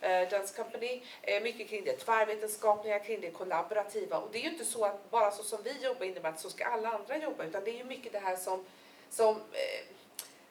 eh, 0.00 0.28
Dance 0.28 0.62
Company, 0.62 1.02
eh, 1.22 1.42
mycket 1.42 1.68
kring 1.68 1.84
det 1.84 1.96
tvärvetenskapliga, 1.96 2.98
kring 2.98 3.20
det 3.20 3.30
kollaborativa. 3.30 4.18
Och 4.18 4.28
det 4.32 4.38
är 4.38 4.42
ju 4.42 4.50
inte 4.50 4.64
så 4.64 4.84
att 4.84 5.10
bara 5.10 5.30
så 5.30 5.42
som 5.42 5.62
vi 5.62 5.84
jobbar 5.84 6.06
innebär 6.06 6.28
att 6.28 6.40
så 6.40 6.50
ska 6.50 6.64
alla 6.64 6.88
andra 6.88 7.16
jobba, 7.16 7.44
utan 7.44 7.64
det 7.64 7.70
är 7.70 7.78
ju 7.78 7.84
mycket 7.84 8.12
det 8.12 8.18
här 8.18 8.36
som, 8.36 8.64
som 9.10 9.36
eh, 9.36 9.96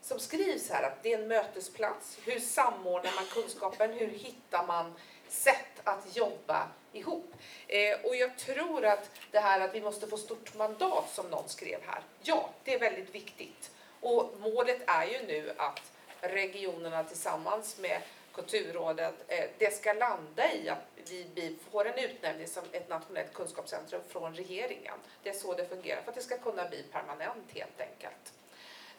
som 0.06 0.20
skrivs 0.20 0.70
här, 0.70 0.84
att 0.84 1.04
det 1.04 1.14
är 1.14 1.20
en 1.20 1.28
mötesplats. 1.28 2.18
Hur 2.26 2.40
samordnar 2.40 3.12
man 3.16 3.26
kunskapen? 3.26 3.94
Hur 3.94 4.08
hittar 4.08 4.68
man 4.68 4.94
sätt 5.28 5.82
att 5.84 6.16
jobba 6.16 6.68
ihop? 6.96 7.34
Eh, 7.68 8.00
och 8.04 8.16
jag 8.16 8.38
tror 8.38 8.86
att 8.86 9.12
det 9.32 9.40
här 9.40 9.60
att 9.60 9.76
vi 9.76 9.82
måste 9.82 10.08
få 10.08 10.18
stort 10.18 10.56
mandat 10.56 11.10
som 11.14 11.30
någon 11.30 11.50
skrev 11.50 11.80
här. 11.86 12.02
Ja, 12.24 12.50
det 12.64 12.74
är 12.74 12.80
väldigt 12.80 13.16
viktigt. 13.16 13.72
Och 14.00 14.34
målet 14.40 14.82
är 14.88 15.06
ju 15.06 15.28
nu 15.28 15.54
att 15.58 15.82
regionerna 16.22 17.04
tillsammans 17.04 17.78
med 17.78 18.02
Kulturrådet, 18.36 19.14
eh, 19.28 19.46
det 19.58 19.74
ska 19.74 19.94
landa 19.94 20.54
i 20.54 20.70
att 20.70 20.88
vi 21.10 21.28
vi 21.36 21.58
får 21.72 21.88
en 21.88 22.06
utnämning 22.06 22.48
som 22.48 22.64
ett 22.72 22.90
nationellt 22.90 23.34
kunskapscentrum 23.34 24.02
från 24.08 24.36
regeringen. 24.36 24.98
Det 25.24 25.30
är 25.30 25.34
så 25.34 25.54
det 25.54 25.66
fungerar 25.66 26.02
för 26.02 26.10
att 26.10 26.16
det 26.16 26.22
ska 26.22 26.38
kunna 26.38 26.70
bli 26.70 26.84
permanent 26.92 27.52
helt 27.54 27.82
enkelt. 27.82 28.34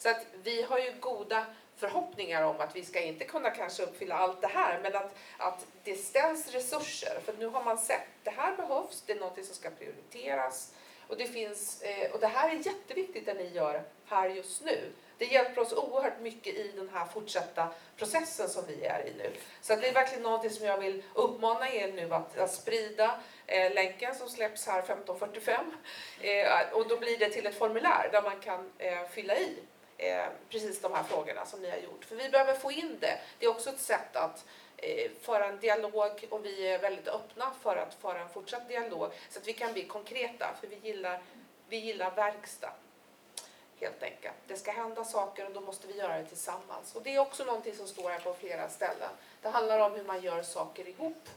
Så 0.07 0.11
att 0.11 0.25
vi 0.43 0.61
har 0.61 0.79
ju 0.79 0.93
goda 0.99 1.45
förhoppningar 1.75 2.43
om 2.43 2.55
att 2.59 2.75
vi 2.75 2.85
ska 2.85 2.99
inte 2.99 3.25
kunna 3.25 3.49
kanske 3.49 3.83
uppfylla 3.83 4.15
allt 4.15 4.41
det 4.41 4.47
här, 4.47 4.79
men 4.83 4.95
att, 4.95 5.15
att 5.37 5.65
det 5.83 5.95
ställs 5.95 6.51
resurser. 6.51 7.19
För 7.25 7.33
nu 7.39 7.47
har 7.47 7.63
man 7.63 7.77
sett, 7.77 8.07
det 8.23 8.29
här 8.29 8.55
behövs, 8.55 9.03
det 9.05 9.13
är 9.13 9.19
något 9.19 9.45
som 9.45 9.55
ska 9.55 9.69
prioriteras. 9.69 10.73
Och 11.07 11.17
det, 11.17 11.27
finns, 11.27 11.81
eh, 11.81 12.11
och 12.11 12.19
det 12.19 12.27
här 12.27 12.49
är 12.49 12.53
jätteviktigt 12.53 13.25
det 13.25 13.33
ni 13.33 13.47
gör 13.47 13.83
här 14.05 14.29
just 14.29 14.63
nu. 14.63 14.91
Det 15.17 15.25
hjälper 15.25 15.61
oss 15.61 15.73
oerhört 15.73 16.19
mycket 16.19 16.55
i 16.55 16.71
den 16.75 16.89
här 16.89 17.05
fortsatta 17.05 17.67
processen 17.97 18.49
som 18.49 18.63
vi 18.67 18.85
är 18.85 19.07
i 19.07 19.13
nu. 19.17 19.31
Så 19.61 19.75
det 19.75 19.87
är 19.87 19.93
verkligen 19.93 20.23
något 20.23 20.51
som 20.51 20.65
jag 20.65 20.77
vill 20.77 21.03
uppmana 21.13 21.69
er 21.69 21.93
nu 21.93 22.13
att, 22.13 22.37
att 22.37 22.53
sprida 22.53 23.19
eh, 23.45 23.73
länken 23.73 24.15
som 24.15 24.29
släpps 24.29 24.67
här 24.67 24.81
15.45. 24.81 25.51
Eh, 26.21 26.73
och 26.73 26.87
då 26.87 26.97
blir 26.97 27.17
det 27.17 27.29
till 27.29 27.45
ett 27.45 27.57
formulär 27.57 28.09
där 28.11 28.21
man 28.21 28.39
kan 28.39 28.71
eh, 28.77 29.07
fylla 29.09 29.37
i 29.37 29.57
eh, 29.97 30.25
precis 30.49 30.81
de 30.81 30.93
här 30.93 31.03
frågorna 31.03 31.45
som 31.45 31.61
ni 31.61 31.69
har 31.69 31.77
gjort. 31.77 32.05
För 32.05 32.15
vi 32.15 32.29
behöver 32.29 32.53
få 32.53 32.71
in 32.71 32.97
det. 32.99 33.19
Det 33.39 33.45
är 33.45 33.49
också 33.49 33.69
ett 33.69 33.79
sätt 33.79 34.15
att 34.15 34.45
eh, 34.77 35.11
föra 35.21 35.45
en 35.45 35.59
dialog 35.59 36.27
och 36.29 36.45
vi 36.45 36.67
är 36.67 36.79
väldigt 36.79 37.07
öppna 37.07 37.51
för 37.61 37.75
att 37.75 37.93
föra 37.93 38.21
en 38.21 38.29
fortsatt 38.29 38.67
dialog 38.67 39.11
så 39.29 39.39
att 39.39 39.47
vi 39.47 39.53
kan 39.53 39.73
bli 39.73 39.83
konkreta. 39.83 40.55
För 40.59 40.67
vi 40.67 40.75
gillar, 40.75 41.21
vi 41.69 41.77
gillar 41.77 42.15
verkstad 42.15 42.73
helt 43.79 44.03
enkelt. 44.03 44.35
Det 44.47 44.55
ska 44.55 44.71
hända 44.71 45.05
saker 45.05 45.45
och 45.45 45.51
då 45.51 45.61
måste 45.61 45.87
vi 45.87 45.97
göra 45.97 46.17
det 46.17 46.25
tillsammans. 46.25 46.95
Och 46.95 47.03
det 47.03 47.15
är 47.15 47.19
också 47.19 47.43
någonting 47.43 47.75
som 47.75 47.87
står 47.87 48.09
här 48.09 48.19
på 48.19 48.33
flera 48.33 48.69
ställen. 48.69 49.09
Det 49.41 49.49
handlar 49.49 49.79
om 49.79 49.91
hur 49.91 50.03
man 50.03 50.21
gör 50.21 50.43
saker 50.43 50.87
ihop. 50.87 51.29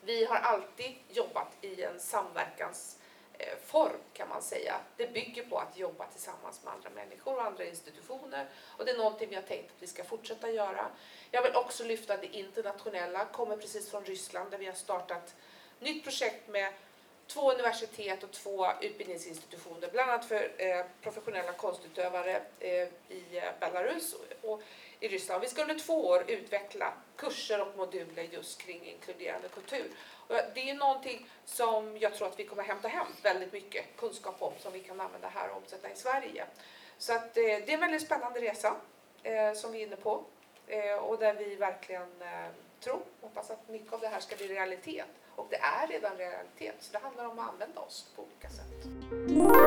Vi 0.00 0.24
har 0.24 0.36
alltid 0.36 0.94
jobbat 1.08 1.48
i 1.60 1.82
en 1.82 2.00
samverkans 2.00 2.98
Eh, 3.38 3.56
form 3.64 4.00
kan 4.12 4.28
man 4.28 4.42
säga. 4.42 4.74
Det 4.96 5.12
bygger 5.12 5.44
på 5.44 5.58
att 5.58 5.78
jobba 5.78 6.06
tillsammans 6.06 6.60
med 6.64 6.72
andra 6.72 6.90
människor 6.90 7.34
och 7.34 7.44
andra 7.44 7.64
institutioner 7.64 8.48
och 8.56 8.84
det 8.84 8.90
är 8.90 8.96
någonting 8.98 9.28
vi 9.28 9.34
har 9.34 9.42
tänkt 9.42 9.70
att 9.70 9.82
vi 9.82 9.86
ska 9.86 10.04
fortsätta 10.04 10.50
göra. 10.50 10.86
Jag 11.30 11.42
vill 11.42 11.56
också 11.56 11.84
lyfta 11.84 12.16
det 12.16 12.36
internationella, 12.36 13.24
kommer 13.24 13.56
precis 13.56 13.90
från 13.90 14.04
Ryssland 14.04 14.50
där 14.50 14.58
vi 14.58 14.66
har 14.66 14.72
startat 14.72 15.34
nytt 15.78 16.04
projekt 16.04 16.48
med 16.48 16.72
två 17.26 17.52
universitet 17.52 18.22
och 18.22 18.32
två 18.32 18.66
utbildningsinstitutioner, 18.80 19.88
bland 19.92 20.10
annat 20.10 20.24
för 20.24 20.52
eh, 20.58 20.84
professionella 21.02 21.52
konstutövare 21.52 22.42
eh, 22.60 22.88
i 23.08 23.24
eh, 23.32 23.42
Belarus 23.60 24.14
och, 24.14 24.50
och 24.50 24.62
i 25.00 25.08
Ryssland. 25.08 25.42
Vi 25.42 25.48
ska 25.48 25.62
under 25.62 25.78
två 25.78 26.06
år 26.06 26.24
utveckla 26.26 26.92
kurser 27.16 27.60
och 27.60 27.76
moduler 27.76 28.22
just 28.22 28.62
kring 28.62 28.86
inkluderande 28.86 29.48
kultur. 29.48 29.90
Och 30.28 30.36
det 30.54 30.70
är 30.70 30.74
någonting 30.74 31.28
som 31.44 31.98
jag 31.98 32.14
tror 32.14 32.28
att 32.28 32.38
vi 32.38 32.44
kommer 32.44 32.62
hämta 32.62 32.88
hem 32.88 33.06
väldigt 33.22 33.52
mycket 33.52 33.96
kunskap 33.96 34.42
om 34.42 34.52
som 34.58 34.72
vi 34.72 34.80
kan 34.80 35.00
använda 35.00 35.28
här 35.28 35.50
och 35.50 35.56
omsätta 35.56 35.90
i 35.90 35.96
Sverige. 35.96 36.46
Så 36.98 37.12
att, 37.12 37.36
eh, 37.36 37.42
det 37.42 37.68
är 37.68 37.74
en 37.74 37.80
väldigt 37.80 38.02
spännande 38.02 38.40
resa 38.40 38.76
eh, 39.22 39.52
som 39.52 39.72
vi 39.72 39.82
är 39.82 39.86
inne 39.86 39.96
på 39.96 40.24
eh, 40.66 40.94
och 40.94 41.18
där 41.18 41.34
vi 41.34 41.54
verkligen 41.54 42.22
eh, 42.22 42.50
tror, 42.80 43.02
hoppas 43.20 43.50
att 43.50 43.68
mycket 43.68 43.92
av 43.92 44.00
det 44.00 44.08
här 44.08 44.20
ska 44.20 44.36
bli 44.36 44.48
realitet. 44.48 45.06
Och 45.36 45.46
det 45.50 45.56
är 45.56 45.86
redan 45.86 46.16
realitet, 46.16 46.74
så 46.80 46.92
det 46.92 46.98
handlar 46.98 47.24
om 47.26 47.38
att 47.38 47.48
använda 47.48 47.80
oss 47.80 48.12
på 48.16 48.22
olika 48.22 48.48
sätt. 48.48 49.63